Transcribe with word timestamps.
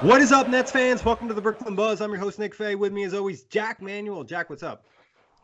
What 0.00 0.20
is 0.20 0.32
up, 0.32 0.48
Nets 0.48 0.70
fans? 0.70 1.04
Welcome 1.04 1.28
to 1.28 1.34
the 1.34 1.40
Brooklyn 1.40 1.76
Buzz. 1.76 2.00
I'm 2.00 2.10
your 2.10 2.18
host, 2.18 2.38
Nick 2.38 2.54
Fay. 2.54 2.74
With 2.74 2.92
me, 2.92 3.04
as 3.04 3.14
always, 3.14 3.44
Jack 3.44 3.80
Manuel. 3.80 4.24
Jack, 4.24 4.50
what's 4.50 4.62
up? 4.62 4.84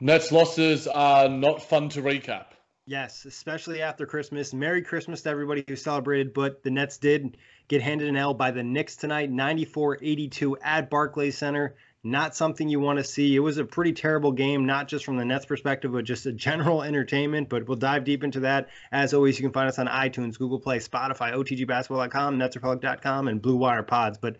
Nets 0.00 0.32
losses 0.32 0.86
are 0.88 1.28
not 1.28 1.62
fun 1.62 1.88
to 1.90 2.02
recap. 2.02 2.46
Yes, 2.84 3.24
especially 3.24 3.80
after 3.80 4.06
Christmas. 4.06 4.52
Merry 4.52 4.82
Christmas 4.82 5.22
to 5.22 5.30
everybody 5.30 5.64
who 5.66 5.76
celebrated, 5.76 6.34
but 6.34 6.62
the 6.62 6.70
Nets 6.70 6.98
did 6.98 7.36
get 7.68 7.80
handed 7.80 8.08
an 8.08 8.16
L 8.16 8.34
by 8.34 8.50
the 8.50 8.62
Knicks 8.62 8.96
tonight, 8.96 9.30
94 9.30 9.98
82 10.02 10.58
at 10.58 10.90
Barclays 10.90 11.38
Center. 11.38 11.76
Not 12.02 12.34
something 12.34 12.68
you 12.68 12.80
want 12.80 12.98
to 12.98 13.04
see. 13.04 13.36
It 13.36 13.40
was 13.40 13.58
a 13.58 13.64
pretty 13.64 13.92
terrible 13.92 14.32
game, 14.32 14.64
not 14.64 14.88
just 14.88 15.04
from 15.04 15.18
the 15.18 15.24
Nets 15.24 15.44
perspective, 15.44 15.92
but 15.92 16.04
just 16.04 16.24
a 16.24 16.32
general 16.32 16.82
entertainment. 16.90 17.50
But 17.50 17.68
we'll 17.68 17.76
dive 17.76 18.04
deep 18.04 18.24
into 18.24 18.40
that. 18.40 18.68
As 18.90 19.12
always, 19.12 19.38
you 19.38 19.42
can 19.42 19.52
find 19.52 19.68
us 19.68 19.78
on 19.78 19.86
iTunes, 19.86 20.38
Google 20.38 20.58
Play, 20.58 20.78
Spotify, 20.78 21.34
OTGBasketball.com, 21.34 22.38
NetsRepublic.com, 22.38 23.28
and 23.28 23.42
Blue 23.42 23.56
Wire 23.56 23.82
Pods. 23.82 24.16
But 24.16 24.36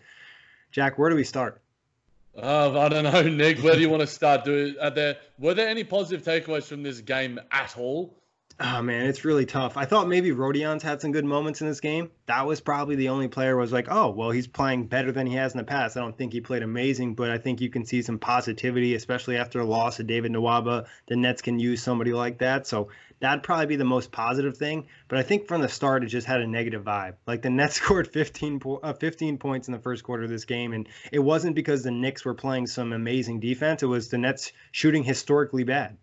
Jack, 0.73 0.99
where 0.99 1.11
do 1.11 1.17
we 1.17 1.25
start? 1.25 1.61
Uh, 2.41 2.79
I 2.79 2.89
don't 2.89 3.05
know, 3.05 3.23
Nick. 3.23 3.59
Where 3.59 3.75
do 3.75 3.81
you 3.81 3.91
want 3.91 4.01
to 4.01 4.07
start? 4.07 4.45
Do 4.45 4.73
there 4.95 5.17
were 5.39 5.53
there 5.53 5.69
any 5.69 5.85
positive 5.85 6.25
takeaways 6.25 6.65
from 6.65 6.83
this 6.83 7.01
game 7.01 7.41
at 7.51 7.77
all? 7.77 8.20
Oh 8.63 8.83
man, 8.83 9.07
it's 9.07 9.25
really 9.25 9.47
tough. 9.47 9.79
I 9.79 9.87
thought 9.87 10.07
maybe 10.07 10.33
Rodions 10.33 10.83
had 10.83 11.01
some 11.01 11.13
good 11.13 11.25
moments 11.25 11.63
in 11.63 11.67
this 11.67 11.81
game. 11.81 12.11
That 12.27 12.47
was 12.47 12.61
probably 12.61 12.95
the 12.95 13.09
only 13.09 13.27
player 13.27 13.57
was 13.57 13.73
like, 13.73 13.87
oh, 13.91 14.11
well, 14.11 14.31
he's 14.31 14.47
playing 14.47 14.89
better 14.89 15.13
than 15.13 15.27
he 15.27 15.35
has 15.37 15.55
in 15.55 15.59
the 15.59 15.65
past. 15.65 15.97
I 15.97 16.01
don't 16.01 16.15
think 16.15 16.35
he 16.35 16.43
played 16.43 16.63
amazing, 16.63 17.15
but 17.15 17.31
I 17.31 17.39
think 17.39 17.63
you 17.63 17.71
can 17.71 17.87
see 17.87 18.03
some 18.03 18.19
positivity, 18.19 18.95
especially 18.95 19.39
after 19.39 19.61
a 19.61 19.65
loss 19.65 19.99
of 19.99 20.07
David 20.07 20.33
Nwaba. 20.33 20.85
The 21.09 21.17
Nets 21.17 21.41
can 21.41 21.59
use 21.59 21.83
somebody 21.83 22.13
like 22.13 22.37
that, 22.41 22.67
so 22.67 22.91
that'd 23.21 23.43
probably 23.43 23.65
be 23.65 23.77
the 23.77 23.85
most 23.87 24.13
positive 24.13 24.59
thing. 24.59 24.89
But 25.09 25.19
I 25.19 25.23
think 25.23 25.49
from 25.49 25.63
the 25.63 25.69
start, 25.71 26.05
it 26.05 26.09
just 26.09 26.27
had 26.27 26.43
a 26.43 26.47
negative 26.47 26.85
vibe. 26.85 27.15
Like 27.27 27.41
the 27.41 27.49
Nets 27.49 27.77
scored 27.81 28.09
15, 28.09 28.61
po- 28.61 28.81
uh, 28.83 28.93
15 28.93 29.39
points 29.39 29.69
in 29.69 29.73
the 29.73 29.81
first 29.81 30.05
quarter 30.05 30.25
of 30.25 30.29
this 30.29 30.45
game, 30.45 30.75
and 30.75 30.87
it 31.11 31.21
wasn't 31.21 31.57
because 31.57 31.83
the 31.83 31.91
Knicks 31.91 32.27
were 32.27 32.35
playing 32.35 32.67
some 32.67 32.93
amazing 32.93 33.41
defense. 33.41 33.83
It 33.83 33.87
was 33.87 34.11
the 34.11 34.19
Nets 34.19 34.53
shooting 34.71 35.03
historically 35.03 35.65
bad. 35.65 35.97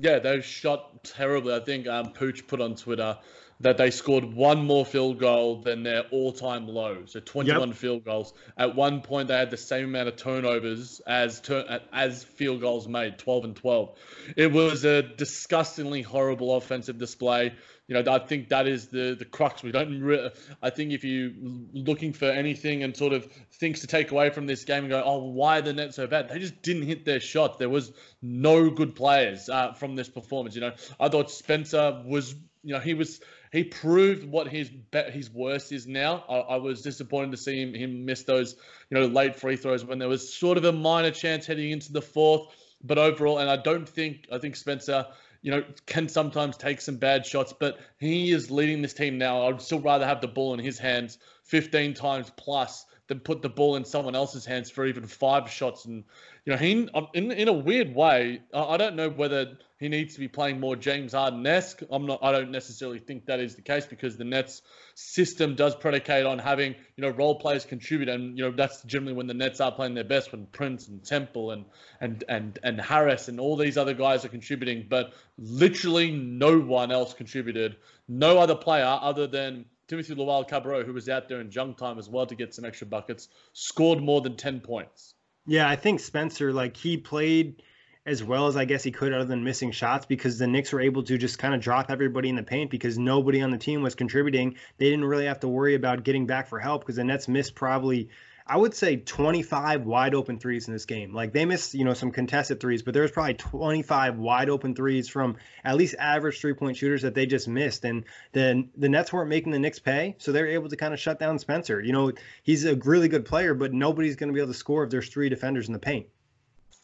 Yeah, 0.00 0.20
they 0.20 0.40
shot 0.40 1.02
terribly. 1.02 1.54
I 1.54 1.60
think 1.60 1.88
um, 1.88 2.12
Pooch 2.12 2.46
put 2.46 2.60
on 2.60 2.76
Twitter 2.76 3.18
that 3.60 3.76
they 3.76 3.90
scored 3.90 4.24
one 4.24 4.64
more 4.64 4.86
field 4.86 5.18
goal 5.18 5.56
than 5.56 5.82
their 5.82 6.02
all-time 6.12 6.68
low. 6.68 7.04
So 7.06 7.18
21 7.18 7.68
yep. 7.68 7.76
field 7.76 8.04
goals. 8.04 8.32
At 8.56 8.76
one 8.76 9.00
point, 9.00 9.28
they 9.28 9.36
had 9.36 9.50
the 9.50 9.56
same 9.56 9.86
amount 9.86 10.08
of 10.08 10.16
turnovers 10.16 11.00
as 11.06 11.40
tur- 11.40 11.80
as 11.92 12.22
field 12.22 12.60
goals 12.60 12.86
made, 12.86 13.18
12 13.18 13.44
and 13.44 13.56
12. 13.56 13.98
It 14.36 14.52
was 14.52 14.84
a 14.84 15.02
disgustingly 15.02 16.02
horrible 16.02 16.54
offensive 16.56 16.98
display. 16.98 17.52
You 17.88 18.00
know, 18.00 18.12
I 18.12 18.18
think 18.18 18.50
that 18.50 18.68
is 18.68 18.88
the 18.88 19.16
the 19.18 19.24
crux. 19.24 19.62
We 19.62 19.72
don't. 19.72 20.02
Re- 20.02 20.30
I 20.62 20.68
think 20.68 20.92
if 20.92 21.04
you're 21.04 21.30
looking 21.72 22.12
for 22.12 22.26
anything 22.26 22.82
and 22.82 22.94
sort 22.94 23.14
of 23.14 23.24
things 23.54 23.80
to 23.80 23.86
take 23.86 24.10
away 24.10 24.28
from 24.28 24.46
this 24.46 24.64
game 24.64 24.84
and 24.84 24.90
go, 24.90 25.02
oh, 25.02 25.24
why 25.24 25.58
are 25.58 25.62
the 25.62 25.72
Nets 25.72 25.96
so 25.96 26.06
bad? 26.06 26.28
They 26.28 26.38
just 26.38 26.60
didn't 26.60 26.82
hit 26.82 27.06
their 27.06 27.18
shots. 27.18 27.56
There 27.56 27.70
was 27.70 27.90
no 28.20 28.68
good 28.68 28.94
players 28.94 29.48
uh, 29.48 29.72
from 29.72 29.96
this 29.96 30.10
performance. 30.10 30.54
You 30.54 30.60
know, 30.60 30.72
I 31.00 31.08
thought 31.08 31.30
Spencer 31.30 32.02
was. 32.06 32.34
You 32.64 32.74
know, 32.74 32.80
he 32.80 32.92
was 32.92 33.20
he 33.52 33.64
proved 33.64 34.24
what 34.24 34.48
his 34.48 34.70
his 35.12 35.30
worst 35.30 35.72
is 35.72 35.86
now. 35.86 36.24
I, 36.28 36.36
I, 36.36 36.56
was 36.56 36.82
disappointed 36.82 37.30
to 37.32 37.36
see 37.36 37.60
him 37.60 37.74
him 37.74 38.04
miss 38.04 38.22
those 38.24 38.56
you 38.90 38.98
know 38.98 39.06
late 39.06 39.36
free 39.36 39.56
throws 39.56 39.84
when 39.84 39.98
there 39.98 40.08
was 40.08 40.32
sort 40.32 40.58
of 40.58 40.64
a 40.64 40.72
minor 40.72 41.10
chance 41.10 41.46
heading 41.46 41.70
into 41.70 41.92
the 41.92 42.02
fourth. 42.02 42.54
But 42.82 42.98
overall, 42.98 43.38
and 43.38 43.50
I 43.50 43.56
don't 43.56 43.88
think 43.88 44.26
I 44.32 44.38
think 44.38 44.56
Spencer 44.56 45.06
you 45.42 45.52
know, 45.52 45.64
can 45.86 46.08
sometimes 46.08 46.56
take 46.56 46.80
some 46.80 46.96
bad 46.96 47.24
shots, 47.24 47.52
but 47.52 47.78
he 47.98 48.32
is 48.32 48.50
leading 48.50 48.82
this 48.82 48.94
team 48.94 49.18
now. 49.18 49.46
I'd 49.46 49.62
still 49.62 49.80
rather 49.80 50.04
have 50.04 50.20
the 50.20 50.28
ball 50.28 50.54
in 50.54 50.60
his 50.60 50.78
hands 50.78 51.18
15 51.44 51.94
times 51.94 52.30
plus 52.36 52.86
than 53.08 53.20
put 53.20 53.40
the 53.40 53.48
ball 53.48 53.76
in 53.76 53.84
someone 53.84 54.14
else's 54.14 54.44
hands 54.44 54.70
for 54.70 54.86
even 54.86 55.06
five 55.06 55.50
shots. 55.50 55.86
And 55.86 56.04
you 56.44 56.52
know, 56.52 56.58
he 56.58 56.88
um, 56.94 57.08
in 57.14 57.32
in 57.32 57.48
a 57.48 57.52
weird 57.52 57.94
way, 57.94 58.42
I 58.54 58.76
don't 58.76 58.96
know 58.96 59.08
whether 59.08 59.58
he 59.80 59.88
needs 59.88 60.14
to 60.14 60.20
be 60.20 60.28
playing 60.28 60.60
more 60.60 60.76
James 60.76 61.12
Harden-esque. 61.12 61.80
I'm 61.90 62.04
not. 62.06 62.18
I 62.22 62.32
don't 62.32 62.50
necessarily 62.50 62.98
think 62.98 63.26
that 63.26 63.40
is 63.40 63.54
the 63.54 63.62
case 63.62 63.86
because 63.86 64.16
the 64.16 64.24
Nets 64.24 64.60
system 64.94 65.54
does 65.54 65.74
predicate 65.74 66.26
on 66.26 66.38
having 66.38 66.74
you 66.96 67.02
know 67.02 67.10
role 67.10 67.36
players 67.36 67.64
contribute, 67.64 68.10
and 68.10 68.36
you 68.36 68.44
know 68.44 68.50
that's 68.50 68.82
generally 68.82 69.14
when 69.14 69.26
the 69.26 69.34
Nets 69.34 69.60
are 69.60 69.72
playing 69.72 69.94
their 69.94 70.04
best 70.04 70.30
when 70.32 70.46
Prince 70.46 70.88
and 70.88 71.02
Temple 71.02 71.50
and 71.52 71.64
and 72.00 72.24
and 72.28 72.58
and 72.62 72.78
Harris 72.78 73.28
and 73.28 73.40
all 73.40 73.56
these 73.56 73.78
other 73.78 73.94
guys 73.94 74.24
are 74.24 74.28
contributing. 74.28 74.86
But 74.88 75.14
literally 75.38 76.10
no 76.10 76.58
one 76.58 76.92
else 76.92 77.14
contributed. 77.14 77.76
No 78.06 78.38
other 78.38 78.54
player 78.54 78.98
other 79.00 79.26
than 79.26 79.64
Timothy 79.88 80.14
Luwawu-Cabarrot, 80.14 80.84
who 80.84 80.92
was 80.92 81.08
out 81.08 81.28
there 81.28 81.40
in 81.40 81.50
junk 81.50 81.78
time 81.78 81.98
as 81.98 82.08
well 82.08 82.26
to 82.26 82.34
get 82.34 82.54
some 82.54 82.64
extra 82.64 82.86
buckets, 82.86 83.28
scored 83.54 84.00
more 84.00 84.20
than 84.20 84.36
10 84.36 84.60
points. 84.60 85.14
Yeah, 85.46 85.68
I 85.68 85.76
think 85.76 86.00
Spencer, 86.00 86.52
like, 86.52 86.76
he 86.76 86.98
played 86.98 87.62
as 88.04 88.24
well 88.24 88.46
as 88.46 88.56
I 88.56 88.64
guess 88.64 88.82
he 88.82 88.90
could, 88.90 89.12
other 89.12 89.26
than 89.26 89.44
missing 89.44 89.70
shots, 89.70 90.06
because 90.06 90.38
the 90.38 90.46
Knicks 90.46 90.72
were 90.72 90.80
able 90.80 91.02
to 91.02 91.18
just 91.18 91.38
kind 91.38 91.54
of 91.54 91.60
drop 91.60 91.90
everybody 91.90 92.30
in 92.30 92.36
the 92.36 92.42
paint 92.42 92.70
because 92.70 92.98
nobody 92.98 93.42
on 93.42 93.50
the 93.50 93.58
team 93.58 93.82
was 93.82 93.94
contributing. 93.94 94.56
They 94.78 94.86
didn't 94.86 95.04
really 95.04 95.26
have 95.26 95.40
to 95.40 95.48
worry 95.48 95.74
about 95.74 96.04
getting 96.04 96.26
back 96.26 96.48
for 96.48 96.58
help 96.58 96.82
because 96.82 96.96
the 96.96 97.04
Nets 97.04 97.28
missed 97.28 97.54
probably 97.54 98.08
I 98.48 98.56
would 98.56 98.74
say 98.74 98.96
25 98.96 99.84
wide 99.84 100.14
open 100.14 100.38
threes 100.38 100.68
in 100.68 100.72
this 100.72 100.86
game. 100.86 101.12
Like 101.12 101.32
they 101.32 101.44
missed, 101.44 101.74
you 101.74 101.84
know, 101.84 101.92
some 101.92 102.10
contested 102.10 102.60
threes, 102.60 102.82
but 102.82 102.94
there 102.94 103.02
was 103.02 103.10
probably 103.10 103.34
25 103.34 104.16
wide 104.16 104.48
open 104.48 104.74
threes 104.74 105.06
from 105.08 105.36
at 105.64 105.76
least 105.76 105.94
average 105.98 106.40
three 106.40 106.54
point 106.54 106.76
shooters 106.76 107.02
that 107.02 107.14
they 107.14 107.26
just 107.26 107.46
missed. 107.46 107.84
And 107.84 108.04
then 108.32 108.70
the 108.76 108.88
Nets 108.88 109.12
weren't 109.12 109.28
making 109.28 109.52
the 109.52 109.58
Knicks 109.58 109.78
pay, 109.78 110.16
so 110.18 110.32
they're 110.32 110.48
able 110.48 110.70
to 110.70 110.76
kind 110.76 110.94
of 110.94 111.00
shut 111.00 111.20
down 111.20 111.38
Spencer. 111.38 111.80
You 111.80 111.92
know, 111.92 112.12
he's 112.42 112.64
a 112.64 112.74
really 112.76 113.08
good 113.08 113.26
player, 113.26 113.52
but 113.52 113.74
nobody's 113.74 114.16
going 114.16 114.28
to 114.28 114.34
be 114.34 114.40
able 114.40 114.52
to 114.52 114.58
score 114.58 114.84
if 114.84 114.90
there's 114.90 115.10
three 115.10 115.28
defenders 115.28 115.66
in 115.66 115.74
the 115.74 115.78
paint. 115.78 116.06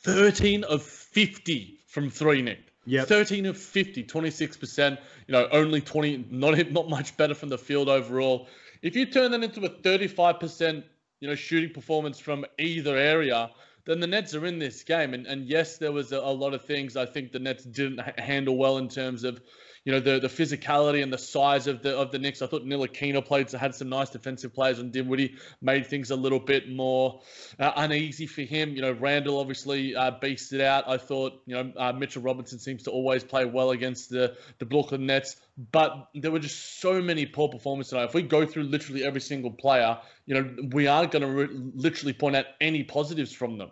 13 0.03 0.65
of 0.65 0.83
50 0.83 1.79
from 1.87 2.11
three, 2.11 2.43
Nick. 2.43 2.59
Yeah. 2.85 3.05
13 3.05 3.47
of 3.47 3.57
50, 3.57 4.05
26%, 4.05 4.99
you 5.27 5.33
know, 5.33 5.49
only 5.51 5.81
20, 5.81 6.27
not, 6.31 6.71
not 6.71 6.91
much 6.91 7.17
better 7.17 7.35
from 7.35 7.49
the 7.49 7.57
field 7.57 7.89
overall. 7.89 8.49
If 8.83 8.97
you 8.97 9.07
turn 9.07 9.31
that 9.31 9.43
into 9.43 9.65
a 9.65 9.71
35%, 9.71 10.85
you 11.21 11.29
know, 11.29 11.35
shooting 11.35 11.71
performance 11.71 12.19
from 12.19 12.45
either 12.59 12.97
area, 12.97 13.51
then 13.85 14.01
the 14.01 14.07
Nets 14.07 14.35
are 14.35 14.47
in 14.47 14.59
this 14.59 14.83
game. 14.83 15.15
And, 15.15 15.27
and 15.27 15.47
yes, 15.47 15.79
there 15.79 15.93
was 15.93 16.13
a, 16.13 16.19
a 16.19 16.33
lot 16.33 16.55
of 16.55 16.65
things 16.65 16.97
I 16.97 17.07
think 17.07 17.33
the 17.33 17.39
Nets 17.39 17.65
didn't 17.65 18.01
handle 18.19 18.57
well 18.57 18.79
in 18.79 18.89
terms 18.89 19.25
of 19.25 19.41
you 19.85 19.93
know 19.93 20.01
the 20.01 20.19
the 20.19 20.29
physicality 20.29 21.03
and 21.03 21.13
the 21.13 21.19
size 21.19 21.67
of 21.67 21.83
the 21.83 21.97
of 21.97 22.11
the 22.11 22.19
Knicks. 22.19 22.41
I 22.41 22.47
thought 22.47 22.65
Ntilikina 22.65 23.25
played 23.25 23.51
had 23.53 23.75
some 23.75 23.89
nice 23.91 24.11
defensive 24.11 24.55
players, 24.55 24.79
and 24.79 24.91
Dinwiddie 24.91 25.35
made 25.61 25.87
things 25.87 26.11
a 26.11 26.17
little 26.17 26.41
bit 26.41 26.71
more 26.71 27.21
uh, 27.59 27.73
uneasy 27.77 28.27
for 28.27 28.43
him. 28.43 28.75
You 28.75 28.83
know, 28.83 28.93
Randle 28.93 29.39
obviously 29.39 29.95
uh, 29.95 30.13
beasted 30.13 30.63
out. 30.63 30.89
I 30.89 30.97
thought 30.97 31.43
you 31.47 31.55
know 31.55 31.73
uh, 31.77 31.93
Mitchell 31.93 32.23
Robinson 32.23 32.59
seems 32.59 32.83
to 32.85 32.91
always 32.91 33.23
play 33.23 33.45
well 33.45 33.73
against 33.73 34.09
the 34.09 34.37
the 34.59 34.65
Brooklyn 34.65 35.05
Nets, 35.05 35.37
but 35.71 36.09
there 36.15 36.31
were 36.31 36.39
just 36.39 36.81
so 36.81 37.03
many 37.03 37.27
poor 37.27 37.49
performances 37.49 37.91
tonight. 37.91 38.05
If 38.05 38.15
we 38.15 38.23
go 38.23 38.47
through 38.47 38.65
literally 38.65 39.05
every 39.05 39.21
single 39.21 39.51
player, 39.51 39.99
you 40.25 40.35
know, 40.35 40.69
we 40.73 40.87
aren't 40.87 41.11
going 41.11 41.23
to 41.23 41.29
re- 41.29 41.71
literally 41.75 42.15
point 42.15 42.37
out 42.37 42.47
any 42.61 42.83
positives 42.85 43.33
from 43.33 43.59
them. 43.59 43.71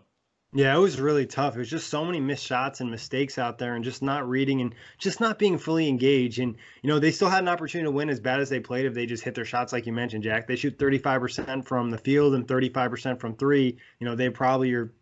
Yeah, 0.54 0.76
it 0.76 0.80
was 0.80 1.00
really 1.00 1.24
tough. 1.24 1.56
It 1.56 1.60
was 1.60 1.70
just 1.70 1.88
so 1.88 2.04
many 2.04 2.20
missed 2.20 2.44
shots 2.44 2.80
and 2.80 2.90
mistakes 2.90 3.38
out 3.38 3.56
there, 3.56 3.74
and 3.74 3.82
just 3.82 4.02
not 4.02 4.28
reading 4.28 4.60
and 4.60 4.74
just 4.98 5.18
not 5.18 5.38
being 5.38 5.56
fully 5.56 5.88
engaged. 5.88 6.40
And 6.40 6.56
you 6.82 6.88
know, 6.90 6.98
they 6.98 7.10
still 7.10 7.30
had 7.30 7.42
an 7.42 7.48
opportunity 7.48 7.86
to 7.86 7.90
win 7.90 8.10
as 8.10 8.20
bad 8.20 8.38
as 8.38 8.50
they 8.50 8.60
played 8.60 8.84
if 8.84 8.92
they 8.92 9.06
just 9.06 9.24
hit 9.24 9.34
their 9.34 9.46
shots, 9.46 9.72
like 9.72 9.86
you 9.86 9.94
mentioned, 9.94 10.24
Jack. 10.24 10.46
They 10.46 10.56
shoot 10.56 10.76
35% 10.76 11.64
from 11.64 11.88
the 11.88 11.96
field 11.96 12.34
and 12.34 12.46
35% 12.46 13.18
from 13.18 13.34
three. 13.36 13.78
You 13.98 14.04
know, 14.04 14.14
they 14.14 14.28
probably 14.28 14.74
are 14.74 14.92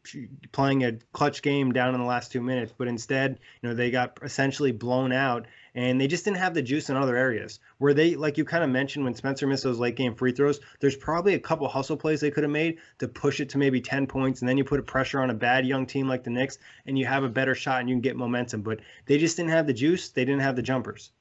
playing 0.52 0.85
a 0.85 0.93
clutch 1.12 1.43
game 1.43 1.73
down 1.73 1.94
in 1.94 2.00
the 2.00 2.06
last 2.06 2.31
two 2.31 2.43
minutes, 2.43 2.73
but 2.79 2.87
instead, 2.87 3.41
you 3.61 3.69
know, 3.69 3.75
they 3.75 3.91
got 3.91 4.20
essentially 4.23 4.70
blown 4.70 5.11
out 5.11 5.49
and 5.75 6.00
they 6.00 6.06
just 6.06 6.25
didn't 6.25 6.38
have 6.38 6.55
the 6.55 6.62
juice 6.62 6.90
in 6.90 6.96
other 6.96 7.17
areas 7.17 7.61
where 7.78 7.94
they 7.94 8.14
like 8.17 8.38
you 8.38 8.44
kind 8.44 8.64
of 8.64 8.70
mentioned 8.70 9.05
when 9.05 9.14
spencer 9.14 9.46
missed 9.46 9.64
those 9.64 9.78
late 9.78 9.96
game 9.96 10.14
free 10.14 10.32
throws 10.32 10.61
there's 10.81 10.96
probably 10.96 11.34
a 11.34 11.38
couple 11.38 11.69
hustle 11.69 11.96
plays 11.96 12.20
they 12.20 12.31
could 12.31 12.43
have 12.43 12.50
made 12.50 12.78
to 12.99 13.08
push 13.08 13.40
it 13.40 13.49
to 13.49 13.58
maybe 13.58 13.81
10 13.81 14.06
points 14.06 14.40
and 14.40 14.49
then 14.49 14.56
you 14.56 14.64
put 14.64 14.81
a 14.81 14.82
pressure 14.82 15.20
on 15.20 15.31
a 15.31 15.34
bad 15.34 15.67
young 15.67 15.87
team 15.87 16.08
like 16.08 16.25
the 16.25 16.31
Knicks 16.31 16.58
and 16.87 16.99
you 16.99 17.06
have 17.06 17.25
a 17.25 17.28
better 17.28 17.55
shot 17.55 17.81
and 17.81 17.88
you 17.88 17.94
can 17.94 18.00
get 18.00 18.17
momentum 18.17 18.62
but 18.62 18.81
they 19.06 19.19
just 19.19 19.37
didn't 19.37 19.50
have 19.50 19.67
the 19.67 19.72
juice 19.72 20.08
they 20.11 20.25
didn't 20.25 20.43
have 20.43 20.56
the 20.56 20.62
jumpers 20.62 21.12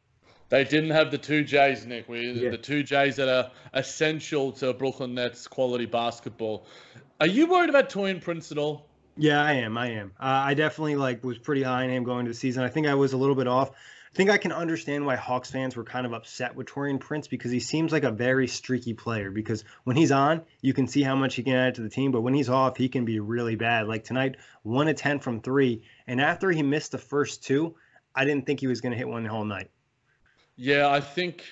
they 0.49 0.63
didn't 0.63 0.89
have 0.89 1.11
the 1.11 1.17
two 1.17 1.43
J's, 1.43 1.85
Nick. 1.85 2.09
We, 2.09 2.31
yeah. 2.31 2.49
The 2.49 2.57
two 2.57 2.81
J's 2.81 3.15
that 3.17 3.29
are 3.29 3.51
essential 3.75 4.51
to 4.53 4.73
Brooklyn 4.73 5.13
Nets 5.13 5.47
quality 5.47 5.85
basketball. 5.85 6.65
Are 7.21 7.27
you 7.27 7.45
worried 7.45 7.69
about 7.69 7.89
Taurean 7.89 8.19
Prince 8.19 8.51
at 8.51 8.57
all? 8.57 8.87
Yeah, 9.15 9.43
I 9.43 9.53
am. 9.53 9.77
I 9.77 9.91
am. 9.91 10.13
Uh, 10.19 10.25
I 10.25 10.53
definitely 10.53 10.95
like 10.95 11.23
was 11.23 11.37
pretty 11.37 11.61
high 11.61 11.83
on 11.83 11.89
him 11.89 12.03
going 12.03 12.21
into 12.21 12.31
the 12.31 12.37
season. 12.37 12.63
I 12.63 12.69
think 12.69 12.87
I 12.87 12.95
was 12.95 13.13
a 13.13 13.17
little 13.17 13.35
bit 13.35 13.47
off. 13.47 13.71
I 14.11 14.15
think 14.15 14.31
I 14.31 14.37
can 14.37 14.51
understand 14.51 15.05
why 15.05 15.15
Hawks 15.15 15.51
fans 15.51 15.75
were 15.75 15.83
kind 15.83 16.05
of 16.05 16.13
upset 16.13 16.55
with 16.55 16.67
Taurean 16.67 16.99
Prince 16.99 17.27
because 17.27 17.51
he 17.51 17.59
seems 17.59 17.91
like 17.91 18.03
a 18.03 18.11
very 18.11 18.47
streaky 18.47 18.93
player. 18.93 19.29
Because 19.29 19.63
when 19.83 19.95
he's 19.95 20.11
on, 20.11 20.41
you 20.61 20.73
can 20.73 20.87
see 20.87 21.03
how 21.03 21.15
much 21.15 21.35
he 21.35 21.43
can 21.43 21.53
add 21.53 21.75
to 21.75 21.81
the 21.81 21.89
team, 21.89 22.11
but 22.11 22.21
when 22.21 22.33
he's 22.33 22.49
off, 22.49 22.75
he 22.75 22.89
can 22.89 23.05
be 23.05 23.19
really 23.19 23.55
bad. 23.55 23.87
Like 23.87 24.03
tonight, 24.03 24.37
one 24.63 24.87
to 24.87 24.95
ten 24.95 25.19
from 25.19 25.41
three, 25.41 25.83
and 26.07 26.19
after 26.19 26.49
he 26.51 26.63
missed 26.63 26.91
the 26.91 26.97
first 26.97 27.43
two, 27.43 27.75
I 28.15 28.25
didn't 28.25 28.47
think 28.47 28.59
he 28.59 28.67
was 28.67 28.81
going 28.81 28.91
to 28.91 28.97
hit 28.97 29.07
one 29.07 29.23
the 29.23 29.29
whole 29.29 29.45
night. 29.45 29.69
Yeah, 30.55 30.89
I 30.89 31.01
think 31.01 31.43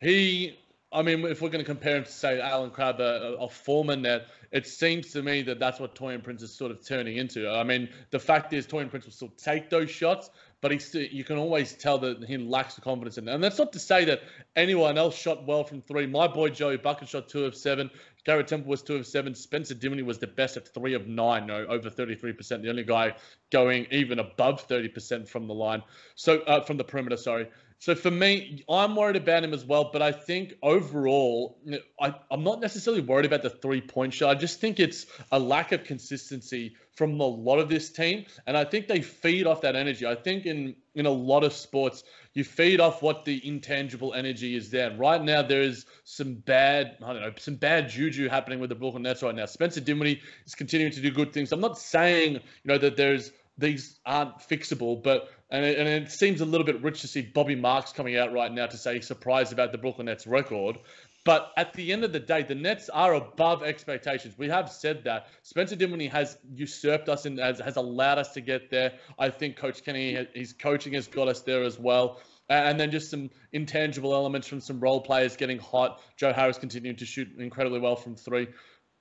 he. 0.00 0.58
I 0.92 1.02
mean, 1.02 1.24
if 1.24 1.42
we're 1.42 1.48
going 1.48 1.64
to 1.64 1.68
compare 1.68 1.96
him 1.96 2.04
to 2.04 2.12
say 2.12 2.40
Allen 2.40 2.70
Crabbe, 2.70 3.00
a, 3.00 3.36
a 3.40 3.48
former 3.48 3.96
net, 3.96 4.28
it 4.52 4.68
seems 4.68 5.10
to 5.10 5.22
me 5.22 5.42
that 5.42 5.58
that's 5.58 5.80
what 5.80 5.96
Taurean 5.96 6.22
Prince 6.22 6.40
is 6.42 6.54
sort 6.54 6.70
of 6.70 6.86
turning 6.86 7.16
into. 7.16 7.50
I 7.50 7.64
mean, 7.64 7.88
the 8.10 8.20
fact 8.20 8.52
is 8.52 8.68
Taurean 8.68 8.88
Prince 8.88 9.04
will 9.04 9.12
still 9.12 9.32
take 9.36 9.68
those 9.68 9.90
shots, 9.90 10.30
but 10.64 10.80
still, 10.80 11.02
you 11.02 11.24
can 11.24 11.36
always 11.36 11.74
tell 11.74 11.98
that 11.98 12.24
he 12.24 12.38
lacks 12.38 12.74
the 12.74 12.80
confidence 12.80 13.18
in 13.18 13.28
it. 13.28 13.34
And 13.34 13.44
that's 13.44 13.58
not 13.58 13.70
to 13.74 13.78
say 13.78 14.06
that 14.06 14.22
anyone 14.56 14.96
else 14.96 15.14
shot 15.14 15.46
well 15.46 15.62
from 15.62 15.82
three. 15.82 16.06
My 16.06 16.26
boy 16.26 16.48
Joey 16.48 16.78
Bucket 16.78 17.06
shot 17.06 17.28
two 17.28 17.44
of 17.44 17.54
seven. 17.54 17.90
Garrett 18.24 18.48
Temple 18.48 18.70
was 18.70 18.80
two 18.80 18.96
of 18.96 19.06
seven. 19.06 19.34
Spencer 19.34 19.74
Dinwiddie 19.74 20.04
was 20.04 20.18
the 20.18 20.26
best 20.26 20.56
at 20.56 20.66
three 20.66 20.94
of 20.94 21.06
nine, 21.06 21.46
no, 21.46 21.66
over 21.66 21.90
33%. 21.90 22.62
The 22.62 22.70
only 22.70 22.82
guy 22.82 23.14
going 23.50 23.86
even 23.90 24.18
above 24.20 24.66
30% 24.66 25.28
from 25.28 25.48
the 25.48 25.52
line. 25.52 25.82
So 26.14 26.40
uh, 26.40 26.62
from 26.62 26.78
the 26.78 26.84
perimeter, 26.84 27.18
sorry. 27.18 27.50
So 27.84 27.94
for 27.94 28.10
me, 28.10 28.64
I'm 28.66 28.96
worried 28.96 29.16
about 29.16 29.44
him 29.44 29.52
as 29.52 29.62
well. 29.62 29.90
But 29.92 30.00
I 30.00 30.10
think 30.10 30.54
overall, 30.62 31.58
I, 32.00 32.14
I'm 32.30 32.42
not 32.42 32.62
necessarily 32.62 33.02
worried 33.02 33.26
about 33.26 33.42
the 33.42 33.50
three 33.50 33.82
point 33.82 34.14
shot. 34.14 34.34
I 34.34 34.40
just 34.40 34.58
think 34.58 34.80
it's 34.80 35.04
a 35.30 35.38
lack 35.38 35.70
of 35.70 35.84
consistency 35.84 36.76
from 36.96 37.20
a 37.20 37.26
lot 37.26 37.58
of 37.58 37.68
this 37.68 37.90
team, 37.90 38.24
and 38.46 38.56
I 38.56 38.64
think 38.64 38.88
they 38.88 39.02
feed 39.02 39.46
off 39.46 39.60
that 39.60 39.76
energy. 39.76 40.06
I 40.06 40.14
think 40.14 40.46
in 40.46 40.76
in 40.94 41.04
a 41.04 41.10
lot 41.10 41.44
of 41.44 41.52
sports, 41.52 42.04
you 42.32 42.42
feed 42.42 42.80
off 42.80 43.02
what 43.02 43.26
the 43.26 43.46
intangible 43.46 44.14
energy 44.14 44.56
is 44.56 44.70
there. 44.70 44.96
Right 44.96 45.22
now, 45.22 45.42
there 45.42 45.60
is 45.60 45.84
some 46.04 46.36
bad, 46.36 46.96
I 47.04 47.12
don't 47.12 47.20
know, 47.20 47.32
some 47.36 47.56
bad 47.56 47.90
juju 47.90 48.30
happening 48.30 48.60
with 48.60 48.70
the 48.70 48.76
Brooklyn 48.76 49.02
Nets 49.02 49.22
right 49.22 49.34
now. 49.34 49.44
Spencer 49.44 49.82
Dinwiddie 49.82 50.22
is 50.46 50.54
continuing 50.54 50.92
to 50.92 51.02
do 51.02 51.10
good 51.10 51.34
things. 51.34 51.52
I'm 51.52 51.60
not 51.60 51.78
saying 51.78 52.32
you 52.32 52.40
know 52.64 52.78
that 52.78 52.96
there's 52.96 53.30
these 53.58 53.98
aren't 54.04 54.38
fixable, 54.38 55.02
but 55.02 55.28
and 55.50 55.64
it, 55.64 55.78
and 55.78 55.88
it 55.88 56.10
seems 56.10 56.40
a 56.40 56.44
little 56.44 56.66
bit 56.66 56.82
rich 56.82 57.02
to 57.02 57.08
see 57.08 57.22
Bobby 57.22 57.54
Marks 57.54 57.92
coming 57.92 58.16
out 58.16 58.32
right 58.32 58.52
now 58.52 58.66
to 58.66 58.76
say 58.76 58.94
he's 58.94 59.06
surprised 59.06 59.52
about 59.52 59.72
the 59.72 59.78
Brooklyn 59.78 60.06
Nets 60.06 60.26
record. 60.26 60.78
But 61.24 61.52
at 61.56 61.72
the 61.72 61.92
end 61.92 62.04
of 62.04 62.12
the 62.12 62.20
day, 62.20 62.42
the 62.42 62.54
Nets 62.54 62.90
are 62.90 63.14
above 63.14 63.62
expectations. 63.62 64.36
We 64.36 64.48
have 64.48 64.70
said 64.70 65.04
that. 65.04 65.28
Spencer 65.42 65.74
Dinwiddie 65.74 66.08
has 66.08 66.36
usurped 66.52 67.08
us 67.08 67.24
and 67.24 67.38
has, 67.38 67.60
has 67.60 67.76
allowed 67.76 68.18
us 68.18 68.32
to 68.32 68.42
get 68.42 68.70
there. 68.70 68.92
I 69.18 69.30
think 69.30 69.56
Coach 69.56 69.84
Kenny, 69.84 70.26
his 70.34 70.52
coaching 70.52 70.92
has 70.92 71.06
got 71.06 71.28
us 71.28 71.40
there 71.40 71.62
as 71.62 71.78
well. 71.78 72.20
And 72.50 72.78
then 72.78 72.90
just 72.90 73.10
some 73.10 73.30
intangible 73.54 74.14
elements 74.14 74.46
from 74.46 74.60
some 74.60 74.80
role 74.80 75.00
players 75.00 75.34
getting 75.34 75.58
hot. 75.58 76.02
Joe 76.18 76.34
Harris 76.34 76.58
continuing 76.58 76.96
to 76.96 77.06
shoot 77.06 77.28
incredibly 77.38 77.80
well 77.80 77.96
from 77.96 78.16
three. 78.16 78.48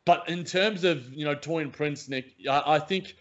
But 0.05 0.29
in 0.29 0.45
terms 0.45 0.85
of, 0.85 1.11
you 1.11 1.25
know, 1.25 1.35
Taurean 1.35 1.73
Prince, 1.73 2.07
Nick, 2.07 2.35
I, 2.49 2.75
I 2.75 2.79
think 2.79 3.15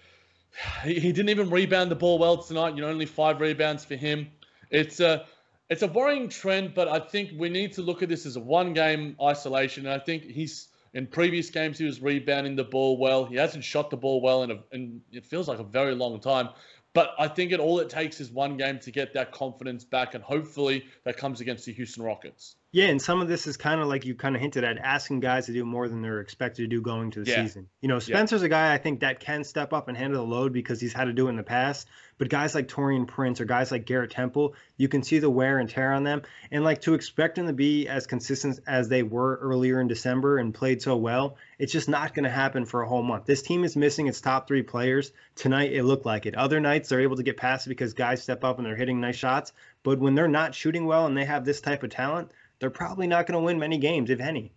he, 0.85 1.13
didn't 1.13 1.31
even 1.31 1.51
rebound 1.51 1.91
the 1.91 1.97
ball 1.97 2.19
well 2.19 2.37
tonight. 2.37 2.75
You 2.75 2.83
know, 2.83 2.89
only 2.89 3.07
five 3.07 3.41
rebounds 3.41 3.85
for 3.85 3.97
him. 3.97 4.31
It's 4.71 5.01
a 5.01 5.27
it's 5.71 5.83
a 5.83 5.87
worrying 5.87 6.29
trend, 6.29 6.75
but 6.75 6.89
I 6.89 6.99
think 6.99 7.31
we 7.37 7.49
need 7.49 7.73
to 7.75 7.83
look 7.83 8.03
at 8.03 8.09
this 8.09 8.27
as 8.27 8.37
a 8.37 8.41
one 8.41 8.75
game 8.75 9.17
isolation. 9.23 9.87
And 9.87 9.95
I 9.95 10.05
think 10.05 10.25
he's 10.25 10.69
in 10.95 11.07
previous 11.07 11.49
games 11.49 11.79
he 11.79 11.87
was 11.87 12.03
rebounding 12.03 12.57
the 12.57 12.65
ball 12.65 12.99
well. 12.99 13.25
He 13.25 13.37
hasn't 13.37 13.65
shot 13.65 13.89
the 13.89 13.97
ball 13.97 14.21
well 14.21 14.43
in, 14.43 14.51
a, 14.51 14.59
in 14.73 15.01
it 15.11 15.25
feels 15.25 15.49
like 15.49 15.59
a 15.59 15.65
very 15.65 15.95
long 15.95 16.21
time. 16.21 16.51
But 16.95 17.15
I 17.19 17.27
think 17.29 17.53
it 17.53 17.61
all 17.61 17.79
it 17.79 17.89
takes 17.89 18.21
is 18.21 18.31
one 18.31 18.59
game 18.59 18.79
to 18.81 18.91
get 18.91 19.15
that 19.15 19.33
confidence 19.33 19.83
back, 19.85 20.15
and 20.15 20.23
hopefully 20.23 20.85
that 21.05 21.17
comes 21.17 21.41
against 21.41 21.65
the 21.65 21.73
Houston 21.73 22.03
Rockets. 22.03 22.57
Yeah, 22.75 22.87
and 22.87 23.03
some 23.03 23.21
of 23.21 23.29
this 23.29 23.47
is 23.47 23.59
kind 23.59 23.83
of 23.83 23.89
like 23.89 24.07
you 24.07 24.15
kind 24.15 24.35
of 24.35 24.41
hinted 24.41 24.65
at 24.65 24.79
asking 24.79 25.21
guys 25.21 25.45
to 25.45 25.53
do 25.53 25.63
more 25.63 25.89
than 25.89 26.01
they're 26.01 26.21
expected 26.21 26.63
to 26.63 26.69
do 26.69 26.81
going 26.81 27.11
to 27.11 27.23
the 27.23 27.31
yeah. 27.31 27.43
season. 27.43 27.69
You 27.83 27.89
know, 27.89 27.99
Spencer's 27.99 28.41
yeah. 28.41 28.47
a 28.47 28.49
guy 28.49 28.73
I 28.73 28.79
think 28.79 29.01
that 29.01 29.21
can 29.21 29.45
step 29.45 29.75
up 29.75 29.89
and 29.89 29.97
handle 29.97 30.25
the 30.25 30.31
load 30.35 30.55
because 30.55 30.81
he's 30.81 30.95
had 30.95 31.05
to 31.05 31.13
do 31.13 31.27
it 31.27 31.31
in 31.31 31.37
the 31.37 31.43
past. 31.43 31.87
But 32.17 32.31
guys 32.31 32.55
like 32.55 32.69
Taurean 32.69 33.07
Prince 33.07 33.43
or 33.43 33.45
guys 33.45 33.71
like 33.73 33.85
Garrett 33.85 34.13
Temple, 34.13 34.55
you 34.79 34.89
can 34.89 35.03
see 35.03 35.19
the 35.19 35.29
wear 35.29 35.59
and 35.59 35.69
tear 35.69 35.93
on 35.93 36.03
them. 36.03 36.23
And 36.51 36.65
like 36.65 36.81
to 36.83 36.95
expect 36.95 37.35
them 37.35 37.47
to 37.47 37.53
be 37.53 37.89
as 37.89 38.07
consistent 38.07 38.61
as 38.67 38.89
they 38.89 39.03
were 39.03 39.37
earlier 39.43 39.79
in 39.79 39.89
December 39.89 40.39
and 40.39 40.55
played 40.55 40.81
so 40.81 40.97
well, 40.97 41.37
it's 41.59 41.73
just 41.73 41.91
not 41.91 42.15
going 42.15 42.25
to 42.25 42.31
happen 42.31 42.65
for 42.65 42.81
a 42.81 42.89
whole 42.89 43.03
month. 43.03 43.27
This 43.27 43.43
team 43.43 43.65
is 43.65 43.77
missing 43.77 44.07
its 44.07 44.23
top 44.23 44.49
three 44.49 44.63
players. 44.63 45.13
Tonight, 45.35 45.73
it 45.73 45.83
looked 45.83 46.07
like 46.07 46.25
it. 46.25 46.37
Other 46.37 46.61
nights, 46.61 46.89
they're 46.89 47.01
able 47.01 47.17
to 47.17 47.23
get 47.23 47.37
past 47.37 47.67
it 47.67 47.71
because 47.71 47.93
guys 47.93 48.23
step 48.23 48.45
up 48.45 48.57
and 48.57 48.67
they're 48.67 48.77
hitting 48.77 49.01
nice 49.01 49.17
shots. 49.17 49.53
But 49.83 49.99
when 49.99 50.15
they're 50.15 50.29
not 50.29 50.55
shooting 50.55 50.87
well 50.87 51.07
and 51.07 51.17
they 51.17 51.25
have 51.25 51.45
this 51.45 51.61
type 51.61 51.83
of 51.83 51.91
talent, 51.91 52.31
they're 52.63 52.71
probably 52.71 53.09
not 53.09 53.27
going 53.27 53.37
to 53.37 53.45
win 53.45 53.59
many 53.59 53.77
games, 53.77 54.09
if 54.09 54.21
any. 54.21 54.53